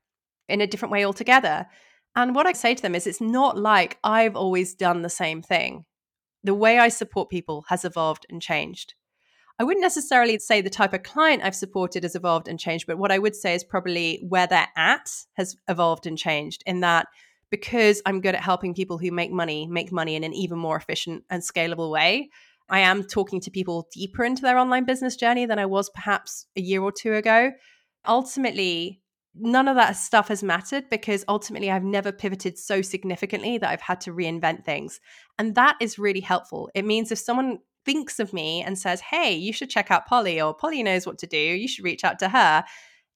in 0.48 0.60
a 0.60 0.66
different 0.66 0.92
way 0.92 1.04
altogether? 1.04 1.66
And 2.16 2.34
what 2.34 2.46
I 2.46 2.52
say 2.52 2.74
to 2.74 2.82
them 2.82 2.94
is 2.94 3.06
it's 3.06 3.20
not 3.20 3.58
like 3.58 3.98
I've 4.02 4.36
always 4.36 4.74
done 4.74 5.02
the 5.02 5.10
same 5.10 5.42
thing. 5.42 5.84
The 6.42 6.54
way 6.54 6.78
I 6.78 6.88
support 6.88 7.28
people 7.28 7.64
has 7.68 7.84
evolved 7.84 8.24
and 8.30 8.40
changed. 8.40 8.94
I 9.60 9.64
wouldn't 9.64 9.82
necessarily 9.82 10.38
say 10.38 10.60
the 10.60 10.70
type 10.70 10.94
of 10.94 11.02
client 11.02 11.42
I've 11.42 11.54
supported 11.54 12.04
has 12.04 12.14
evolved 12.14 12.46
and 12.46 12.60
changed, 12.60 12.86
but 12.86 12.96
what 12.96 13.10
I 13.10 13.18
would 13.18 13.34
say 13.34 13.54
is 13.54 13.64
probably 13.64 14.24
where 14.26 14.46
they're 14.46 14.68
at 14.76 15.10
has 15.34 15.56
evolved 15.68 16.06
and 16.06 16.16
changed 16.16 16.62
in 16.64 16.80
that 16.80 17.08
because 17.50 18.02
I'm 18.04 18.20
good 18.20 18.34
at 18.34 18.42
helping 18.42 18.74
people 18.74 18.98
who 18.98 19.10
make 19.10 19.30
money 19.30 19.66
make 19.66 19.92
money 19.92 20.16
in 20.16 20.24
an 20.24 20.34
even 20.34 20.58
more 20.58 20.76
efficient 20.76 21.24
and 21.30 21.42
scalable 21.42 21.90
way. 21.90 22.30
I 22.70 22.80
am 22.80 23.04
talking 23.04 23.40
to 23.40 23.50
people 23.50 23.88
deeper 23.92 24.24
into 24.24 24.42
their 24.42 24.58
online 24.58 24.84
business 24.84 25.16
journey 25.16 25.46
than 25.46 25.58
I 25.58 25.66
was 25.66 25.88
perhaps 25.90 26.46
a 26.56 26.60
year 26.60 26.82
or 26.82 26.92
two 26.92 27.14
ago. 27.14 27.52
Ultimately, 28.06 29.00
none 29.34 29.68
of 29.68 29.76
that 29.76 29.92
stuff 29.92 30.28
has 30.28 30.42
mattered 30.42 30.90
because 30.90 31.24
ultimately 31.28 31.70
I've 31.70 31.84
never 31.84 32.12
pivoted 32.12 32.58
so 32.58 32.82
significantly 32.82 33.58
that 33.58 33.70
I've 33.70 33.80
had 33.80 34.00
to 34.02 34.12
reinvent 34.12 34.64
things. 34.64 35.00
And 35.38 35.54
that 35.54 35.76
is 35.80 35.98
really 35.98 36.20
helpful. 36.20 36.70
It 36.74 36.84
means 36.84 37.12
if 37.12 37.18
someone 37.18 37.58
thinks 37.84 38.18
of 38.18 38.32
me 38.32 38.62
and 38.62 38.78
says, 38.78 39.00
Hey, 39.00 39.34
you 39.34 39.52
should 39.52 39.70
check 39.70 39.90
out 39.90 40.06
Polly, 40.06 40.40
or 40.40 40.54
Polly 40.54 40.82
knows 40.82 41.06
what 41.06 41.18
to 41.18 41.26
do, 41.26 41.38
you 41.38 41.68
should 41.68 41.84
reach 41.84 42.04
out 42.04 42.18
to 42.18 42.28
her. 42.28 42.64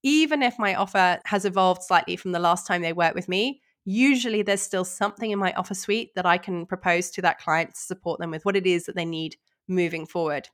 Even 0.03 0.43
if 0.43 0.59
my 0.59 0.75
offer 0.75 1.21
has 1.27 1.45
evolved 1.45 1.83
slightly 1.83 2.17
from 2.17 2.33
the 2.33 2.41
last 2.41 2.67
time 2.67 2.83
they 2.83 2.93
worked 2.93 3.15
with 3.15 3.29
me, 3.29 3.62
usually 3.85 4.43
there's 4.43 4.62
still 4.62 4.85
something 4.85 5.31
in 5.31 5.39
my 5.39 5.53
offer 5.55 5.75
suite 5.75 6.15
that 6.15 6.27
I 6.27 6.39
can 6.39 6.67
propose 6.67 7.11
to 7.12 7.23
that 7.23 7.39
client 7.39 7.75
to 7.75 7.81
support 7.81 8.21
them 8.21 8.31
with 8.31 8.45
what 8.45 8.57
it 8.57 8.67
is 8.67 8.85
that 8.85 8.97
they 8.97 9.05
need 9.05 9.37
moving 9.69 10.07
forward. 10.07 10.49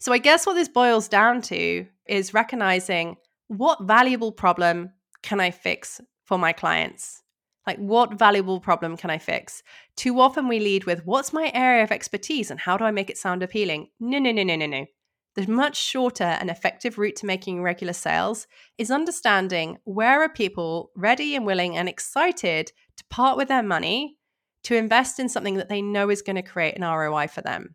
So 0.00 0.12
I 0.12 0.18
guess 0.18 0.46
what 0.46 0.54
this 0.54 0.68
boils 0.68 1.08
down 1.08 1.40
to 1.42 1.86
is 2.06 2.34
recognizing 2.34 3.16
what 3.48 3.82
valuable 3.82 4.32
problem 4.32 4.92
can 5.22 5.40
I 5.40 5.50
fix 5.50 6.00
for 6.24 6.38
my 6.38 6.52
clients? 6.52 7.22
Like, 7.66 7.78
what 7.78 8.18
valuable 8.18 8.60
problem 8.60 8.96
can 8.96 9.10
I 9.10 9.18
fix? 9.18 9.62
Too 9.96 10.18
often 10.20 10.48
we 10.48 10.58
lead 10.58 10.84
with, 10.84 11.06
what's 11.06 11.32
my 11.32 11.50
area 11.54 11.84
of 11.84 11.92
expertise 11.92 12.50
and 12.50 12.58
how 12.58 12.76
do 12.76 12.84
I 12.84 12.90
make 12.90 13.08
it 13.08 13.18
sound 13.18 13.42
appealing? 13.42 13.88
No, 14.00 14.18
no, 14.18 14.32
no, 14.32 14.42
no, 14.42 14.56
no, 14.56 14.66
no. 14.66 14.86
The 15.34 15.46
much 15.50 15.76
shorter 15.76 16.24
and 16.24 16.50
effective 16.50 16.98
route 16.98 17.16
to 17.16 17.26
making 17.26 17.62
regular 17.62 17.94
sales 17.94 18.46
is 18.76 18.90
understanding 18.90 19.78
where 19.84 20.20
are 20.20 20.28
people 20.28 20.90
ready 20.94 21.34
and 21.34 21.46
willing 21.46 21.76
and 21.76 21.88
excited 21.88 22.72
to 22.96 23.04
part 23.08 23.38
with 23.38 23.48
their 23.48 23.62
money 23.62 24.18
to 24.64 24.76
invest 24.76 25.18
in 25.18 25.28
something 25.28 25.54
that 25.54 25.68
they 25.68 25.80
know 25.80 26.10
is 26.10 26.22
going 26.22 26.36
to 26.36 26.42
create 26.42 26.76
an 26.76 26.84
ROI 26.84 27.28
for 27.28 27.40
them. 27.40 27.74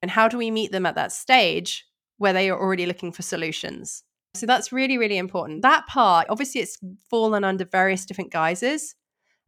And 0.00 0.10
how 0.10 0.28
do 0.28 0.38
we 0.38 0.50
meet 0.50 0.72
them 0.72 0.86
at 0.86 0.94
that 0.94 1.12
stage 1.12 1.86
where 2.18 2.32
they 2.32 2.48
are 2.50 2.58
already 2.58 2.86
looking 2.86 3.12
for 3.12 3.22
solutions? 3.22 4.04
So 4.34 4.46
that's 4.46 4.72
really, 4.72 4.96
really 4.96 5.18
important. 5.18 5.62
That 5.62 5.86
part, 5.86 6.28
obviously, 6.30 6.62
it's 6.62 6.78
fallen 7.10 7.44
under 7.44 7.64
various 7.64 8.06
different 8.06 8.32
guises. 8.32 8.94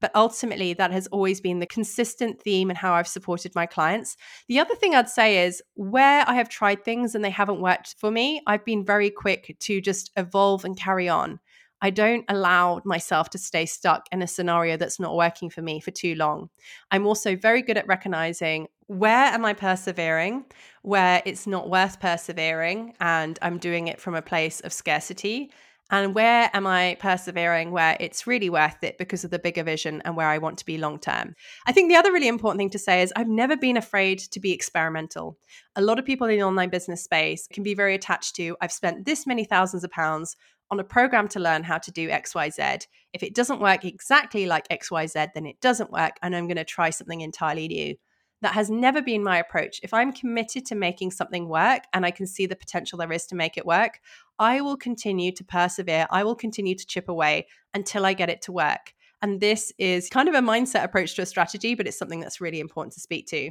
But 0.00 0.10
ultimately, 0.14 0.74
that 0.74 0.90
has 0.90 1.06
always 1.08 1.40
been 1.40 1.60
the 1.60 1.66
consistent 1.66 2.40
theme 2.40 2.68
and 2.70 2.78
how 2.78 2.92
I've 2.92 3.08
supported 3.08 3.54
my 3.54 3.66
clients. 3.66 4.16
The 4.48 4.58
other 4.58 4.74
thing 4.74 4.94
I'd 4.94 5.08
say 5.08 5.46
is 5.46 5.62
where 5.74 6.28
I 6.28 6.34
have 6.34 6.48
tried 6.48 6.84
things 6.84 7.14
and 7.14 7.24
they 7.24 7.30
haven't 7.30 7.60
worked 7.60 7.94
for 7.98 8.10
me, 8.10 8.42
I've 8.46 8.64
been 8.64 8.84
very 8.84 9.10
quick 9.10 9.56
to 9.58 9.80
just 9.80 10.10
evolve 10.16 10.64
and 10.64 10.76
carry 10.76 11.08
on. 11.08 11.40
I 11.84 11.90
don't 11.90 12.24
allow 12.28 12.80
myself 12.86 13.28
to 13.30 13.38
stay 13.38 13.66
stuck 13.66 14.06
in 14.10 14.22
a 14.22 14.26
scenario 14.26 14.78
that's 14.78 14.98
not 14.98 15.16
working 15.16 15.50
for 15.50 15.60
me 15.60 15.80
for 15.80 15.90
too 15.90 16.14
long. 16.14 16.48
I'm 16.90 17.06
also 17.06 17.36
very 17.36 17.60
good 17.60 17.76
at 17.76 17.86
recognizing 17.86 18.68
where 18.86 19.26
am 19.26 19.44
I 19.44 19.52
persevering, 19.52 20.46
where 20.80 21.22
it's 21.26 21.46
not 21.46 21.68
worth 21.68 22.00
persevering, 22.00 22.94
and 23.00 23.38
I'm 23.42 23.58
doing 23.58 23.88
it 23.88 24.00
from 24.00 24.14
a 24.14 24.22
place 24.22 24.60
of 24.60 24.72
scarcity 24.72 25.50
and 25.90 26.14
where 26.14 26.50
am 26.54 26.66
I 26.66 26.96
persevering 26.98 27.70
where 27.70 27.96
it's 28.00 28.26
really 28.26 28.48
worth 28.48 28.82
it 28.82 28.96
because 28.96 29.22
of 29.24 29.30
the 29.30 29.38
bigger 29.38 29.62
vision 29.62 30.00
and 30.04 30.16
where 30.16 30.28
I 30.28 30.38
want 30.38 30.58
to 30.58 30.64
be 30.64 30.78
long 30.78 30.98
term? 30.98 31.34
I 31.66 31.72
think 31.72 31.90
the 31.90 31.96
other 31.96 32.12
really 32.12 32.28
important 32.28 32.58
thing 32.58 32.70
to 32.70 32.78
say 32.78 33.02
is 33.02 33.12
I've 33.14 33.28
never 33.28 33.56
been 33.56 33.76
afraid 33.76 34.18
to 34.18 34.40
be 34.40 34.52
experimental. 34.52 35.38
A 35.76 35.82
lot 35.82 35.98
of 35.98 36.04
people 36.04 36.26
in 36.26 36.38
the 36.38 36.42
online 36.44 36.70
business 36.70 37.04
space 37.04 37.46
can 37.52 37.62
be 37.62 37.74
very 37.74 37.94
attached 37.94 38.34
to 38.36 38.56
I've 38.60 38.72
spent 38.72 39.04
this 39.04 39.26
many 39.26 39.44
thousands 39.44 39.84
of 39.84 39.90
pounds 39.90 40.36
on 40.70 40.80
a 40.80 40.84
program 40.84 41.28
to 41.28 41.40
learn 41.40 41.62
how 41.62 41.78
to 41.78 41.90
do 41.90 42.08
XYZ. 42.08 42.86
If 43.12 43.22
it 43.22 43.34
doesn't 43.34 43.60
work 43.60 43.84
exactly 43.84 44.46
like 44.46 44.66
XYZ, 44.68 45.28
then 45.34 45.46
it 45.46 45.60
doesn't 45.60 45.92
work, 45.92 46.16
and 46.22 46.34
I'm 46.34 46.46
going 46.46 46.56
to 46.56 46.64
try 46.64 46.90
something 46.90 47.20
entirely 47.20 47.68
new. 47.68 47.96
That 48.44 48.52
has 48.52 48.68
never 48.68 49.00
been 49.00 49.24
my 49.24 49.38
approach. 49.38 49.80
If 49.82 49.94
I'm 49.94 50.12
committed 50.12 50.66
to 50.66 50.74
making 50.74 51.12
something 51.12 51.48
work 51.48 51.84
and 51.94 52.04
I 52.04 52.10
can 52.10 52.26
see 52.26 52.44
the 52.44 52.54
potential 52.54 52.98
there 52.98 53.10
is 53.10 53.24
to 53.28 53.34
make 53.34 53.56
it 53.56 53.64
work, 53.64 54.00
I 54.38 54.60
will 54.60 54.76
continue 54.76 55.32
to 55.32 55.42
persevere. 55.42 56.06
I 56.10 56.24
will 56.24 56.34
continue 56.34 56.74
to 56.74 56.86
chip 56.86 57.08
away 57.08 57.46
until 57.72 58.04
I 58.04 58.12
get 58.12 58.28
it 58.28 58.42
to 58.42 58.52
work. 58.52 58.92
And 59.22 59.40
this 59.40 59.72
is 59.78 60.10
kind 60.10 60.28
of 60.28 60.34
a 60.34 60.40
mindset 60.40 60.84
approach 60.84 61.14
to 61.14 61.22
a 61.22 61.26
strategy, 61.26 61.74
but 61.74 61.86
it's 61.86 61.98
something 61.98 62.20
that's 62.20 62.38
really 62.38 62.60
important 62.60 62.92
to 62.92 63.00
speak 63.00 63.26
to. 63.28 63.50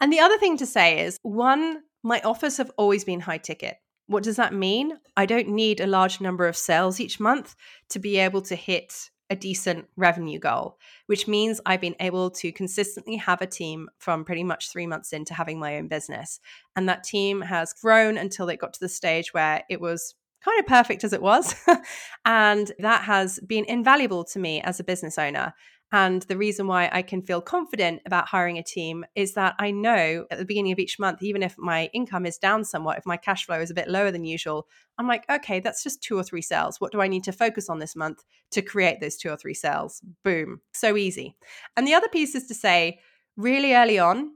And 0.00 0.12
the 0.12 0.20
other 0.20 0.38
thing 0.38 0.56
to 0.58 0.66
say 0.66 1.04
is 1.04 1.18
one, 1.22 1.80
my 2.04 2.20
offers 2.20 2.58
have 2.58 2.70
always 2.78 3.02
been 3.02 3.18
high 3.18 3.38
ticket. 3.38 3.78
What 4.06 4.22
does 4.22 4.36
that 4.36 4.54
mean? 4.54 4.96
I 5.16 5.26
don't 5.26 5.48
need 5.48 5.80
a 5.80 5.88
large 5.88 6.20
number 6.20 6.46
of 6.46 6.56
sales 6.56 7.00
each 7.00 7.18
month 7.18 7.56
to 7.88 7.98
be 7.98 8.18
able 8.18 8.42
to 8.42 8.54
hit 8.54 9.10
a 9.30 9.36
decent 9.36 9.86
revenue 9.96 10.38
goal, 10.38 10.78
which 11.06 11.28
means 11.28 11.60
I've 11.66 11.80
been 11.80 11.96
able 12.00 12.30
to 12.30 12.52
consistently 12.52 13.16
have 13.16 13.42
a 13.42 13.46
team 13.46 13.88
from 13.98 14.24
pretty 14.24 14.44
much 14.44 14.70
three 14.70 14.86
months 14.86 15.12
into 15.12 15.34
having 15.34 15.58
my 15.58 15.76
own 15.76 15.88
business. 15.88 16.40
And 16.76 16.88
that 16.88 17.04
team 17.04 17.42
has 17.42 17.72
grown 17.72 18.16
until 18.16 18.48
it 18.48 18.58
got 18.58 18.72
to 18.74 18.80
the 18.80 18.88
stage 18.88 19.34
where 19.34 19.62
it 19.68 19.80
was 19.80 20.14
kind 20.44 20.58
of 20.58 20.66
perfect 20.66 21.04
as 21.04 21.12
it 21.12 21.22
was. 21.22 21.54
and 22.24 22.72
that 22.78 23.02
has 23.02 23.38
been 23.40 23.64
invaluable 23.66 24.24
to 24.24 24.38
me 24.38 24.60
as 24.62 24.80
a 24.80 24.84
business 24.84 25.18
owner. 25.18 25.54
And 25.90 26.22
the 26.22 26.36
reason 26.36 26.66
why 26.66 26.90
I 26.92 27.00
can 27.00 27.22
feel 27.22 27.40
confident 27.40 28.02
about 28.04 28.28
hiring 28.28 28.58
a 28.58 28.62
team 28.62 29.06
is 29.14 29.34
that 29.34 29.54
I 29.58 29.70
know 29.70 30.26
at 30.30 30.38
the 30.38 30.44
beginning 30.44 30.72
of 30.72 30.78
each 30.78 30.98
month, 30.98 31.22
even 31.22 31.42
if 31.42 31.56
my 31.56 31.88
income 31.94 32.26
is 32.26 32.36
down 32.36 32.64
somewhat, 32.64 32.98
if 32.98 33.06
my 33.06 33.16
cash 33.16 33.46
flow 33.46 33.60
is 33.60 33.70
a 33.70 33.74
bit 33.74 33.88
lower 33.88 34.10
than 34.10 34.24
usual, 34.24 34.66
I'm 34.98 35.08
like, 35.08 35.24
okay, 35.30 35.60
that's 35.60 35.82
just 35.82 36.02
two 36.02 36.18
or 36.18 36.22
three 36.22 36.42
sales. 36.42 36.78
What 36.78 36.92
do 36.92 37.00
I 37.00 37.08
need 37.08 37.24
to 37.24 37.32
focus 37.32 37.70
on 37.70 37.78
this 37.78 37.96
month 37.96 38.22
to 38.50 38.60
create 38.60 39.00
those 39.00 39.16
two 39.16 39.30
or 39.30 39.36
three 39.36 39.54
sales? 39.54 40.02
Boom. 40.24 40.60
So 40.74 40.96
easy. 40.96 41.36
And 41.76 41.86
the 41.86 41.94
other 41.94 42.08
piece 42.08 42.34
is 42.34 42.46
to 42.48 42.54
say, 42.54 43.00
really 43.36 43.74
early 43.74 43.98
on, 43.98 44.32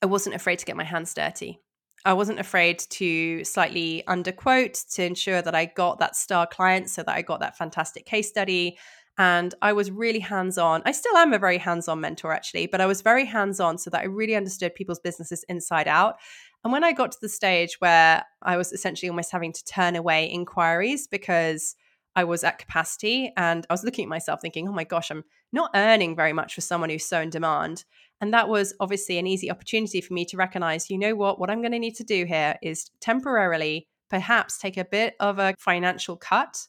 I 0.00 0.06
wasn't 0.06 0.36
afraid 0.36 0.60
to 0.60 0.64
get 0.64 0.76
my 0.76 0.84
hands 0.84 1.12
dirty. 1.12 1.60
I 2.06 2.12
wasn't 2.12 2.38
afraid 2.38 2.78
to 2.78 3.44
slightly 3.44 4.04
underquote 4.06 4.94
to 4.94 5.04
ensure 5.04 5.42
that 5.42 5.56
I 5.56 5.64
got 5.66 5.98
that 5.98 6.14
star 6.14 6.46
client 6.46 6.88
so 6.88 7.02
that 7.02 7.14
I 7.14 7.20
got 7.20 7.40
that 7.40 7.58
fantastic 7.58 8.06
case 8.06 8.28
study 8.28 8.78
and 9.18 9.54
I 9.62 9.72
was 9.72 9.90
really 9.90 10.18
hands 10.18 10.58
on. 10.58 10.82
I 10.84 10.92
still 10.92 11.16
am 11.16 11.32
a 11.32 11.38
very 11.38 11.58
hands 11.58 11.88
on 11.88 12.00
mentor, 12.00 12.32
actually, 12.32 12.66
but 12.66 12.80
I 12.80 12.86
was 12.86 13.00
very 13.00 13.24
hands 13.24 13.60
on 13.60 13.78
so 13.78 13.90
that 13.90 14.02
I 14.02 14.04
really 14.04 14.36
understood 14.36 14.74
people's 14.74 15.00
businesses 15.00 15.44
inside 15.48 15.88
out. 15.88 16.16
And 16.64 16.72
when 16.72 16.84
I 16.84 16.92
got 16.92 17.12
to 17.12 17.18
the 17.20 17.28
stage 17.28 17.76
where 17.78 18.24
I 18.42 18.56
was 18.56 18.72
essentially 18.72 19.08
almost 19.08 19.32
having 19.32 19.52
to 19.52 19.64
turn 19.64 19.96
away 19.96 20.26
inquiries 20.26 21.06
because 21.06 21.76
I 22.14 22.24
was 22.24 22.44
at 22.44 22.58
capacity 22.58 23.32
and 23.36 23.66
I 23.70 23.72
was 23.72 23.84
looking 23.84 24.04
at 24.04 24.08
myself 24.08 24.40
thinking, 24.40 24.68
oh 24.68 24.72
my 24.72 24.84
gosh, 24.84 25.10
I'm 25.10 25.24
not 25.52 25.70
earning 25.74 26.16
very 26.16 26.32
much 26.32 26.54
for 26.54 26.60
someone 26.60 26.90
who's 26.90 27.04
so 27.04 27.20
in 27.20 27.30
demand. 27.30 27.84
And 28.20 28.32
that 28.32 28.48
was 28.48 28.74
obviously 28.80 29.18
an 29.18 29.26
easy 29.26 29.50
opportunity 29.50 30.00
for 30.00 30.14
me 30.14 30.24
to 30.26 30.36
recognize, 30.36 30.90
you 30.90 30.98
know 30.98 31.14
what, 31.14 31.38
what 31.38 31.50
I'm 31.50 31.60
going 31.60 31.72
to 31.72 31.78
need 31.78 31.96
to 31.96 32.04
do 32.04 32.24
here 32.24 32.56
is 32.62 32.90
temporarily 33.00 33.86
perhaps 34.08 34.58
take 34.58 34.76
a 34.76 34.84
bit 34.84 35.14
of 35.20 35.38
a 35.38 35.54
financial 35.58 36.16
cut 36.16 36.68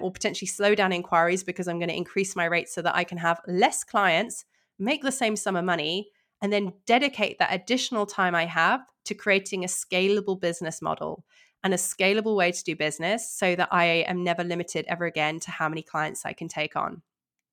or 0.00 0.10
potentially 0.10 0.48
slow 0.48 0.74
down 0.74 0.92
inquiries 0.92 1.44
because 1.44 1.68
I'm 1.68 1.78
going 1.78 1.88
to 1.88 1.96
increase 1.96 2.36
my 2.36 2.44
rates 2.44 2.74
so 2.74 2.82
that 2.82 2.96
I 2.96 3.04
can 3.04 3.18
have 3.18 3.40
less 3.46 3.84
clients, 3.84 4.44
make 4.78 5.02
the 5.02 5.12
same 5.12 5.36
sum 5.36 5.56
of 5.56 5.64
money, 5.64 6.10
and 6.42 6.52
then 6.52 6.72
dedicate 6.86 7.38
that 7.38 7.52
additional 7.52 8.06
time 8.06 8.34
I 8.34 8.46
have 8.46 8.80
to 9.06 9.14
creating 9.14 9.64
a 9.64 9.68
scalable 9.68 10.38
business 10.38 10.82
model 10.82 11.24
and 11.64 11.72
a 11.72 11.78
scalable 11.78 12.36
way 12.36 12.52
to 12.52 12.64
do 12.64 12.76
business 12.76 13.30
so 13.30 13.56
that 13.56 13.68
I 13.72 14.04
am 14.06 14.22
never 14.22 14.44
limited 14.44 14.84
ever 14.88 15.06
again 15.06 15.40
to 15.40 15.50
how 15.50 15.68
many 15.68 15.82
clients 15.82 16.24
I 16.24 16.32
can 16.32 16.48
take 16.48 16.76
on. 16.76 17.02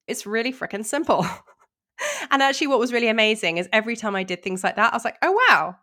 It's 0.07 0.25
really 0.25 0.51
freaking 0.51 0.85
simple. 0.85 1.25
and 2.31 2.41
actually, 2.41 2.67
what 2.67 2.79
was 2.79 2.93
really 2.93 3.07
amazing 3.07 3.57
is 3.57 3.69
every 3.71 3.95
time 3.95 4.15
I 4.15 4.23
did 4.23 4.43
things 4.43 4.63
like 4.63 4.75
that, 4.75 4.93
I 4.93 4.95
was 4.95 5.05
like, 5.05 5.17
oh, 5.21 5.39
wow, 5.49 5.77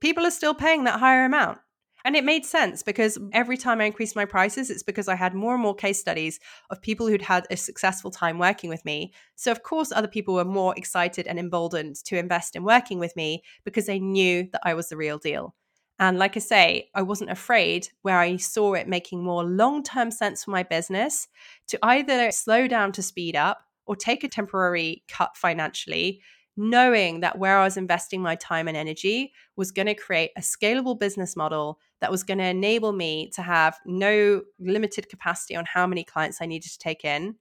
people 0.00 0.24
are 0.24 0.30
still 0.30 0.54
paying 0.54 0.84
that 0.84 1.00
higher 1.00 1.24
amount. 1.24 1.58
And 2.06 2.14
it 2.14 2.22
made 2.22 2.46
sense 2.46 2.84
because 2.84 3.18
every 3.32 3.56
time 3.56 3.80
I 3.80 3.84
increased 3.86 4.14
my 4.14 4.26
prices, 4.26 4.70
it's 4.70 4.84
because 4.84 5.08
I 5.08 5.16
had 5.16 5.34
more 5.34 5.54
and 5.54 5.62
more 5.62 5.74
case 5.74 5.98
studies 5.98 6.38
of 6.70 6.80
people 6.80 7.08
who'd 7.08 7.20
had 7.20 7.48
a 7.50 7.56
successful 7.56 8.12
time 8.12 8.38
working 8.38 8.70
with 8.70 8.84
me. 8.84 9.12
So, 9.34 9.50
of 9.50 9.64
course, 9.64 9.90
other 9.90 10.06
people 10.06 10.34
were 10.34 10.44
more 10.44 10.72
excited 10.76 11.26
and 11.26 11.36
emboldened 11.36 11.96
to 12.04 12.16
invest 12.16 12.54
in 12.54 12.62
working 12.62 13.00
with 13.00 13.16
me 13.16 13.42
because 13.64 13.86
they 13.86 13.98
knew 13.98 14.48
that 14.52 14.60
I 14.62 14.74
was 14.74 14.88
the 14.88 14.96
real 14.96 15.18
deal. 15.18 15.56
And 15.98 16.16
like 16.16 16.36
I 16.36 16.40
say, 16.40 16.90
I 16.94 17.02
wasn't 17.02 17.30
afraid 17.30 17.88
where 18.02 18.20
I 18.20 18.36
saw 18.36 18.74
it 18.74 18.86
making 18.86 19.24
more 19.24 19.42
long 19.42 19.82
term 19.82 20.12
sense 20.12 20.44
for 20.44 20.52
my 20.52 20.62
business 20.62 21.26
to 21.66 21.78
either 21.82 22.30
slow 22.30 22.68
down 22.68 22.92
to 22.92 23.02
speed 23.02 23.34
up 23.34 23.58
or 23.84 23.96
take 23.96 24.22
a 24.22 24.28
temporary 24.28 25.02
cut 25.08 25.36
financially 25.36 26.20
knowing 26.56 27.20
that 27.20 27.38
where 27.38 27.58
I 27.58 27.64
was 27.64 27.76
investing 27.76 28.22
my 28.22 28.34
time 28.34 28.66
and 28.66 28.76
energy 28.76 29.32
was 29.56 29.72
going 29.72 29.86
to 29.86 29.94
create 29.94 30.30
a 30.36 30.40
scalable 30.40 30.98
business 30.98 31.36
model 31.36 31.78
that 32.00 32.10
was 32.10 32.22
going 32.22 32.38
to 32.38 32.44
enable 32.44 32.92
me 32.92 33.30
to 33.34 33.42
have 33.42 33.78
no 33.86 34.42
limited 34.58 35.08
capacity 35.08 35.56
on 35.56 35.64
how 35.64 35.86
many 35.86 36.04
clients 36.04 36.38
I 36.40 36.46
needed 36.46 36.70
to 36.70 36.78
take 36.78 37.04
in. 37.04 37.36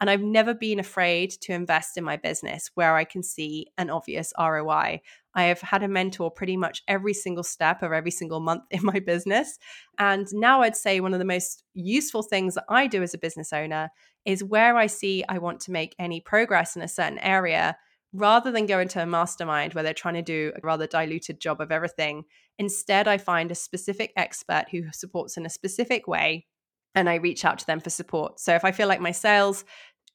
And 0.00 0.08
I've 0.08 0.22
never 0.22 0.54
been 0.54 0.80
afraid 0.80 1.30
to 1.42 1.52
invest 1.52 1.98
in 1.98 2.04
my 2.04 2.16
business 2.16 2.70
where 2.74 2.96
I 2.96 3.04
can 3.04 3.22
see 3.22 3.66
an 3.76 3.90
obvious 3.90 4.32
ROI. 4.38 5.02
I 5.34 5.42
have 5.44 5.60
had 5.60 5.82
a 5.82 5.88
mentor 5.88 6.30
pretty 6.30 6.56
much 6.56 6.82
every 6.88 7.12
single 7.12 7.44
step 7.44 7.82
of 7.82 7.92
every 7.92 8.10
single 8.10 8.40
month 8.40 8.64
in 8.70 8.80
my 8.82 8.98
business. 9.00 9.58
And 9.98 10.26
now 10.32 10.62
I'd 10.62 10.76
say 10.76 11.00
one 11.00 11.12
of 11.12 11.18
the 11.18 11.26
most 11.26 11.64
useful 11.74 12.22
things 12.22 12.54
that 12.54 12.64
I 12.68 12.86
do 12.86 13.02
as 13.02 13.12
a 13.12 13.18
business 13.18 13.52
owner 13.52 13.90
is 14.24 14.42
where 14.42 14.76
I 14.76 14.86
see 14.86 15.22
I 15.28 15.38
want 15.38 15.60
to 15.60 15.70
make 15.70 15.94
any 15.98 16.20
progress 16.20 16.76
in 16.76 16.82
a 16.82 16.88
certain 16.88 17.18
area 17.18 17.76
rather 18.12 18.50
than 18.50 18.66
go 18.66 18.80
into 18.80 19.02
a 19.02 19.06
mastermind 19.06 19.74
where 19.74 19.84
they're 19.84 19.94
trying 19.94 20.14
to 20.14 20.22
do 20.22 20.52
a 20.56 20.60
rather 20.66 20.86
diluted 20.86 21.40
job 21.40 21.60
of 21.60 21.70
everything, 21.70 22.24
instead, 22.60 23.08
I 23.08 23.18
find 23.18 23.50
a 23.50 23.56
specific 23.56 24.12
expert 24.16 24.66
who 24.70 24.92
supports 24.92 25.36
in 25.36 25.46
a 25.46 25.50
specific 25.50 26.06
way 26.06 26.46
and 26.94 27.08
I 27.08 27.14
reach 27.14 27.44
out 27.44 27.58
to 27.60 27.66
them 27.66 27.80
for 27.80 27.88
support. 27.88 28.38
So 28.38 28.54
if 28.54 28.64
I 28.64 28.70
feel 28.70 28.86
like 28.86 29.00
my 29.00 29.12
sales 29.12 29.64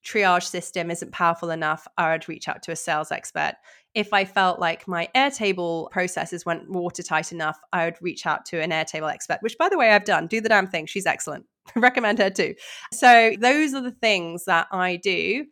triage 0.05 0.43
system 0.43 0.91
isn't 0.91 1.11
powerful 1.11 1.49
enough, 1.49 1.87
I 1.97 2.11
would 2.11 2.29
reach 2.29 2.47
out 2.47 2.61
to 2.63 2.71
a 2.71 2.75
sales 2.75 3.11
expert. 3.11 3.55
If 3.95 4.13
I 4.13 4.25
felt 4.25 4.59
like 4.59 4.87
my 4.87 5.09
Airtable 5.15 5.89
processes 5.89 6.45
weren't 6.45 6.69
watertight 6.69 7.31
enough, 7.31 7.59
I 7.73 7.85
would 7.85 7.97
reach 7.99 8.27
out 8.27 8.45
to 8.47 8.61
an 8.61 8.69
Airtable 8.69 9.11
expert, 9.11 9.39
which 9.41 9.57
by 9.57 9.67
the 9.67 9.77
way, 9.77 9.89
I've 9.89 10.05
done. 10.05 10.27
Do 10.27 10.39
the 10.39 10.49
damn 10.49 10.67
thing. 10.67 10.85
She's 10.85 11.07
excellent. 11.07 11.45
Recommend 11.75 12.19
her 12.19 12.29
too. 12.29 12.53
So 12.93 13.33
those 13.39 13.73
are 13.73 13.81
the 13.81 13.91
things 13.91 14.45
that 14.45 14.67
I 14.71 14.97
do 14.97 15.45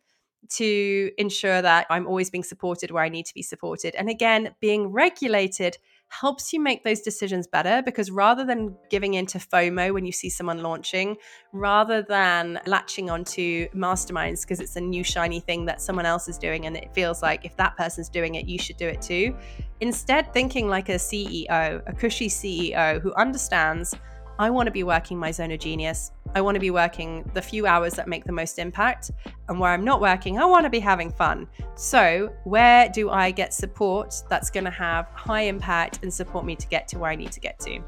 to 0.50 1.10
ensure 1.18 1.62
that 1.62 1.88
I'm 1.90 2.06
always 2.06 2.30
being 2.30 2.44
supported 2.44 2.92
where 2.92 3.04
I 3.04 3.10
need 3.10 3.26
to 3.26 3.34
be 3.34 3.42
supported. 3.42 3.96
And 3.96 4.10
again, 4.10 4.54
being 4.60 4.88
regulated 4.88 5.78
helps 6.14 6.54
you 6.54 6.60
make 6.60 6.84
those 6.84 7.02
decisions 7.02 7.48
better 7.48 7.82
because 7.82 8.12
rather 8.12 8.46
than 8.46 8.76
giving 8.90 9.16
into 9.16 9.40
FOMO 9.40 9.94
when 9.94 10.06
you 10.06 10.12
see 10.12 10.30
someone 10.30 10.62
launching, 10.62 11.18
rather 11.52 12.04
than 12.04 12.60
latching 12.68 13.10
onto 13.10 13.68
masterminds 13.70 14.42
because 14.42 14.60
it's 14.60 14.76
a 14.76 14.82
new 14.82 15.04
shiny 15.04 15.40
thing 15.40 15.66
that 15.66 15.82
someone 15.82 16.06
else 16.06 16.28
is 16.28 16.38
doing 16.38 16.68
and 16.68 16.78
it 16.78 16.94
feels 16.94 17.24
like 17.24 17.46
if 17.46 17.58
that 17.58 17.76
person's 17.78 18.10
doing 18.10 18.36
it, 18.36 18.46
you 18.46 18.60
should 18.60 18.78
do 18.78 18.88
it 18.88 19.02
too. 19.02 19.36
Instead, 19.82 20.32
thinking 20.34 20.68
like 20.68 20.90
a 20.90 20.96
CEO, 20.96 21.82
a 21.88 21.94
cushy 21.94 22.30
CEO 22.30 23.02
who 23.02 23.12
understands 23.16 23.96
I 24.40 24.50
want 24.50 24.68
to 24.68 24.72
be 24.72 24.84
working 24.84 25.18
my 25.18 25.32
zone 25.32 25.52
of 25.52 25.60
genius. 25.60 26.12
I 26.36 26.42
want 26.42 26.56
to 26.56 26.60
be 26.60 26.72
working 26.72 27.30
the 27.34 27.42
few 27.42 27.68
hours 27.68 27.94
that 27.94 28.08
make 28.08 28.24
the 28.24 28.32
most 28.32 28.58
impact. 28.58 29.12
And 29.48 29.60
where 29.60 29.72
I'm 29.72 29.84
not 29.84 30.02
working, 30.02 30.40
I 30.40 30.46
want 30.46 30.66
to 30.66 30.70
be 30.70 30.80
having 30.80 31.12
fun. 31.12 31.48
So, 31.76 32.34
where 32.44 32.90
do 32.90 33.12
I 33.12 33.30
get 33.32 33.54
support 33.54 34.16
that's 34.30 34.50
going 34.50 34.64
to 34.64 34.72
have 34.72 35.08
high 35.14 35.42
impact 35.42 36.00
and 36.02 36.12
support 36.12 36.46
me 36.46 36.56
to 36.56 36.68
get 36.68 36.88
to 36.90 37.00
where 37.00 37.12
I 37.12 37.16
need 37.16 37.32
to 37.34 37.40
get 37.40 37.60
to? 37.62 37.80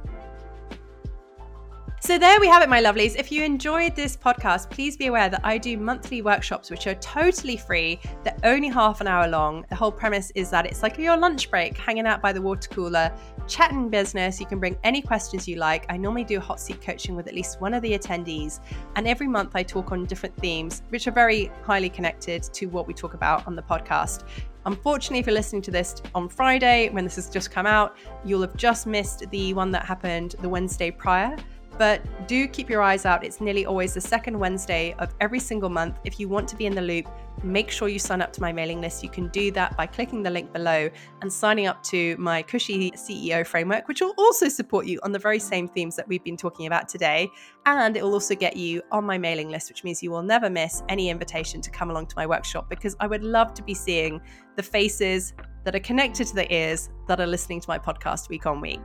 So, 2.05 2.19
there 2.19 2.39
we 2.39 2.45
have 2.45 2.61
it, 2.61 2.69
my 2.69 2.83
lovelies. 2.83 3.15
If 3.15 3.31
you 3.31 3.43
enjoyed 3.43 3.95
this 3.95 4.15
podcast, 4.15 4.69
please 4.69 4.95
be 4.95 5.07
aware 5.07 5.27
that 5.27 5.41
I 5.43 5.57
do 5.57 5.75
monthly 5.75 6.21
workshops, 6.21 6.69
which 6.69 6.85
are 6.85 6.93
totally 6.93 7.57
free. 7.57 7.99
They're 8.23 8.37
only 8.43 8.67
half 8.67 9.01
an 9.01 9.07
hour 9.07 9.27
long. 9.27 9.65
The 9.69 9.75
whole 9.75 9.91
premise 9.91 10.31
is 10.35 10.51
that 10.51 10.67
it's 10.67 10.83
like 10.83 10.99
your 10.99 11.17
lunch 11.17 11.49
break, 11.49 11.75
hanging 11.75 12.05
out 12.05 12.21
by 12.21 12.31
the 12.31 12.43
water 12.43 12.69
cooler, 12.69 13.11
chatting 13.47 13.89
business. 13.89 14.39
You 14.39 14.45
can 14.45 14.59
bring 14.59 14.77
any 14.83 15.01
questions 15.01 15.47
you 15.47 15.55
like. 15.55 15.87
I 15.89 15.97
normally 15.97 16.25
do 16.25 16.39
hot 16.39 16.59
seat 16.59 16.79
coaching 16.79 17.15
with 17.15 17.25
at 17.25 17.33
least 17.33 17.59
one 17.59 17.73
of 17.73 17.81
the 17.81 17.97
attendees. 17.97 18.59
And 18.95 19.07
every 19.07 19.27
month 19.27 19.55
I 19.55 19.63
talk 19.63 19.91
on 19.91 20.05
different 20.05 20.37
themes, 20.37 20.83
which 20.89 21.07
are 21.07 21.11
very 21.11 21.49
highly 21.63 21.89
connected 21.89 22.43
to 22.43 22.67
what 22.67 22.85
we 22.85 22.93
talk 22.93 23.15
about 23.15 23.47
on 23.47 23.55
the 23.55 23.63
podcast. 23.63 24.25
Unfortunately, 24.67 25.19
if 25.19 25.25
you're 25.25 25.33
listening 25.33 25.63
to 25.63 25.71
this 25.71 26.03
on 26.13 26.29
Friday, 26.29 26.89
when 26.89 27.03
this 27.03 27.15
has 27.15 27.31
just 27.31 27.49
come 27.49 27.65
out, 27.65 27.97
you'll 28.23 28.41
have 28.41 28.55
just 28.55 28.85
missed 28.85 29.27
the 29.31 29.55
one 29.55 29.71
that 29.71 29.85
happened 29.85 30.35
the 30.41 30.49
Wednesday 30.49 30.91
prior. 30.91 31.35
But 31.77 32.01
do 32.27 32.47
keep 32.47 32.69
your 32.69 32.81
eyes 32.81 33.05
out. 33.05 33.23
It's 33.23 33.41
nearly 33.41 33.65
always 33.65 33.93
the 33.93 34.01
second 34.01 34.39
Wednesday 34.39 34.95
of 34.99 35.13
every 35.19 35.39
single 35.39 35.69
month. 35.69 35.99
If 36.05 36.19
you 36.19 36.29
want 36.29 36.47
to 36.49 36.55
be 36.55 36.65
in 36.65 36.73
the 36.73 36.81
loop, 36.81 37.07
make 37.43 37.69
sure 37.69 37.87
you 37.87 37.99
sign 37.99 38.21
up 38.21 38.31
to 38.33 38.41
my 38.41 38.51
mailing 38.51 38.81
list. 38.81 39.03
You 39.03 39.09
can 39.09 39.27
do 39.27 39.51
that 39.51 39.75
by 39.75 39.85
clicking 39.85 40.23
the 40.23 40.29
link 40.29 40.53
below 40.53 40.89
and 41.21 41.31
signing 41.31 41.67
up 41.67 41.83
to 41.83 42.15
my 42.17 42.41
Cushy 42.41 42.91
CEO 42.91 43.45
framework, 43.45 43.87
which 43.87 44.01
will 44.01 44.13
also 44.17 44.47
support 44.47 44.85
you 44.85 44.99
on 45.03 45.11
the 45.11 45.19
very 45.19 45.39
same 45.39 45.67
themes 45.67 45.95
that 45.97 46.07
we've 46.07 46.23
been 46.23 46.37
talking 46.37 46.65
about 46.65 46.87
today. 46.87 47.29
And 47.65 47.97
it 47.97 48.03
will 48.03 48.13
also 48.13 48.35
get 48.35 48.55
you 48.55 48.81
on 48.91 49.03
my 49.03 49.17
mailing 49.17 49.49
list, 49.49 49.69
which 49.69 49.83
means 49.83 50.01
you 50.01 50.11
will 50.11 50.23
never 50.23 50.49
miss 50.49 50.83
any 50.87 51.09
invitation 51.09 51.61
to 51.61 51.69
come 51.69 51.89
along 51.89 52.07
to 52.07 52.15
my 52.15 52.25
workshop 52.25 52.69
because 52.69 52.95
I 52.99 53.07
would 53.07 53.23
love 53.23 53.53
to 53.55 53.63
be 53.63 53.73
seeing 53.73 54.21
the 54.55 54.63
faces 54.63 55.33
that 55.65 55.75
are 55.75 55.79
connected 55.79 56.27
to 56.27 56.35
the 56.35 56.53
ears 56.53 56.89
that 57.07 57.19
are 57.19 57.27
listening 57.27 57.59
to 57.59 57.69
my 57.69 57.79
podcast 57.79 58.29
week 58.29 58.45
on 58.45 58.61
week. 58.61 58.79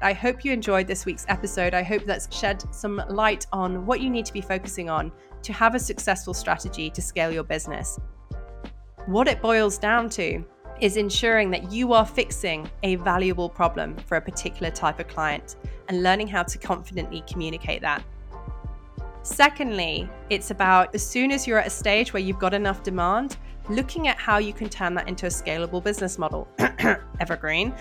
I 0.00 0.12
hope 0.12 0.44
you 0.44 0.52
enjoyed 0.52 0.86
this 0.86 1.04
week's 1.04 1.26
episode. 1.28 1.74
I 1.74 1.82
hope 1.82 2.04
that's 2.04 2.34
shed 2.34 2.62
some 2.72 3.02
light 3.08 3.46
on 3.52 3.84
what 3.84 4.00
you 4.00 4.08
need 4.10 4.26
to 4.26 4.32
be 4.32 4.40
focusing 4.40 4.88
on 4.88 5.10
to 5.42 5.52
have 5.52 5.74
a 5.74 5.78
successful 5.78 6.34
strategy 6.34 6.88
to 6.90 7.02
scale 7.02 7.32
your 7.32 7.42
business. 7.42 7.98
What 9.06 9.26
it 9.26 9.42
boils 9.42 9.76
down 9.76 10.08
to 10.10 10.44
is 10.80 10.96
ensuring 10.96 11.50
that 11.50 11.72
you 11.72 11.92
are 11.92 12.06
fixing 12.06 12.70
a 12.84 12.94
valuable 12.96 13.48
problem 13.48 13.96
for 14.06 14.16
a 14.16 14.20
particular 14.20 14.70
type 14.70 15.00
of 15.00 15.08
client 15.08 15.56
and 15.88 16.04
learning 16.04 16.28
how 16.28 16.44
to 16.44 16.58
confidently 16.58 17.24
communicate 17.28 17.82
that. 17.82 18.04
Secondly, 19.24 20.08
it's 20.30 20.52
about 20.52 20.94
as 20.94 21.04
soon 21.04 21.32
as 21.32 21.44
you're 21.44 21.58
at 21.58 21.66
a 21.66 21.70
stage 21.70 22.12
where 22.12 22.22
you've 22.22 22.38
got 22.38 22.54
enough 22.54 22.84
demand, 22.84 23.36
looking 23.68 24.08
at 24.08 24.18
how 24.18 24.38
you 24.38 24.52
can 24.52 24.68
turn 24.68 24.94
that 24.94 25.08
into 25.08 25.26
a 25.26 25.28
scalable 25.28 25.82
business 25.82 26.18
model, 26.18 26.48
evergreen, 27.20 27.74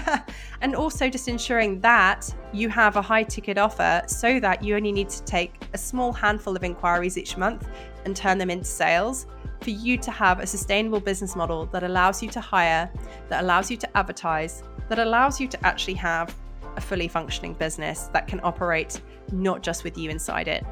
and 0.60 0.74
also 0.74 1.08
just 1.08 1.28
ensuring 1.28 1.80
that 1.80 2.32
you 2.52 2.68
have 2.68 2.96
a 2.96 3.02
high 3.02 3.22
ticket 3.22 3.58
offer 3.58 4.02
so 4.06 4.38
that 4.40 4.62
you 4.62 4.76
only 4.76 4.92
need 4.92 5.08
to 5.08 5.22
take 5.24 5.54
a 5.72 5.78
small 5.78 6.12
handful 6.12 6.56
of 6.56 6.64
inquiries 6.64 7.16
each 7.16 7.36
month 7.36 7.68
and 8.04 8.16
turn 8.16 8.38
them 8.38 8.50
into 8.50 8.64
sales 8.64 9.26
for 9.60 9.70
you 9.70 9.96
to 9.96 10.10
have 10.10 10.40
a 10.40 10.46
sustainable 10.46 11.00
business 11.00 11.36
model 11.36 11.66
that 11.66 11.84
allows 11.84 12.22
you 12.22 12.28
to 12.28 12.40
hire, 12.40 12.90
that 13.28 13.42
allows 13.42 13.70
you 13.70 13.76
to 13.76 13.96
advertise, 13.96 14.62
that 14.88 14.98
allows 14.98 15.40
you 15.40 15.48
to 15.48 15.66
actually 15.66 15.94
have 15.94 16.34
a 16.76 16.80
fully 16.80 17.08
functioning 17.08 17.54
business 17.54 18.08
that 18.12 18.26
can 18.26 18.40
operate 18.42 19.00
not 19.30 19.62
just 19.62 19.84
with 19.84 19.96
you 19.96 20.10
inside 20.10 20.48
it. 20.48 20.64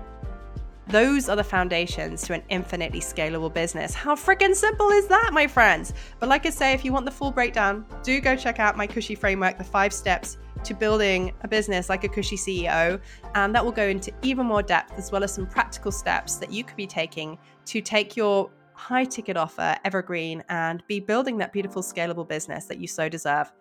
Those 0.91 1.29
are 1.29 1.37
the 1.37 1.45
foundations 1.45 2.23
to 2.23 2.33
an 2.33 2.43
infinitely 2.49 2.99
scalable 2.99 3.55
business. 3.55 3.95
How 3.95 4.17
freaking 4.17 4.57
simple 4.57 4.91
is 4.91 5.07
that, 5.07 5.31
my 5.33 5.47
friends? 5.47 5.93
But 6.19 6.29
like 6.29 6.47
I 6.47 6.51
say, 6.51 6.73
if 6.73 6.85
you 6.85 6.93
want 6.93 7.05
the 7.05 7.13
full 7.13 7.31
breakdown, 7.31 7.87
do 8.03 8.21
go 8.21 8.35
check 8.35 8.59
out 8.59 8.77
my 8.77 8.89
Cushy 8.89 9.15
framework, 9.15 9.57
the 9.57 9.63
five 9.63 9.93
steps 9.93 10.37
to 10.65 10.75
building 10.75 11.33
a 11.43 11.49
business 11.49 11.89
like 11.89 12.03
a 12.03 12.09
Cushy 12.09 12.37
CEO. 12.37 13.01
And 13.37 13.55
that 13.55 13.65
will 13.65 13.71
go 13.71 13.87
into 13.87 14.13
even 14.23 14.47
more 14.47 14.65
depth, 14.65 14.99
as 14.99 15.13
well 15.13 15.23
as 15.23 15.33
some 15.33 15.47
practical 15.47 15.93
steps 15.93 16.39
that 16.39 16.51
you 16.51 16.65
could 16.65 16.77
be 16.77 16.89
taking 16.89 17.39
to 17.67 17.81
take 17.81 18.17
your 18.17 18.51
high 18.73 19.05
ticket 19.05 19.37
offer 19.37 19.77
evergreen 19.85 20.43
and 20.49 20.83
be 20.89 20.99
building 20.99 21.39
that 21.39 21.53
beautiful, 21.53 21.83
scalable 21.83 22.27
business 22.27 22.65
that 22.65 22.79
you 22.79 22.89
so 22.89 23.09
deserve. 23.09 23.53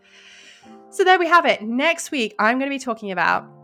So, 0.89 1.03
there 1.03 1.19
we 1.19 1.27
have 1.27 1.45
it. 1.45 1.61
Next 1.61 2.09
week, 2.09 2.33
I'm 2.39 2.57
going 2.57 2.71
to 2.71 2.75
be 2.75 2.83
talking 2.83 3.11
about 3.11 3.58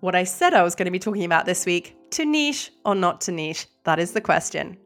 what 0.00 0.14
I 0.14 0.24
said 0.24 0.54
I 0.54 0.62
was 0.62 0.74
going 0.74 0.86
to 0.86 0.92
be 0.92 0.98
talking 0.98 1.24
about 1.24 1.46
this 1.46 1.66
week 1.66 1.96
to 2.10 2.24
niche 2.24 2.70
or 2.84 2.94
not 2.94 3.20
to 3.22 3.32
niche? 3.32 3.66
That 3.84 3.98
is 3.98 4.12
the 4.12 4.20
question. 4.20 4.76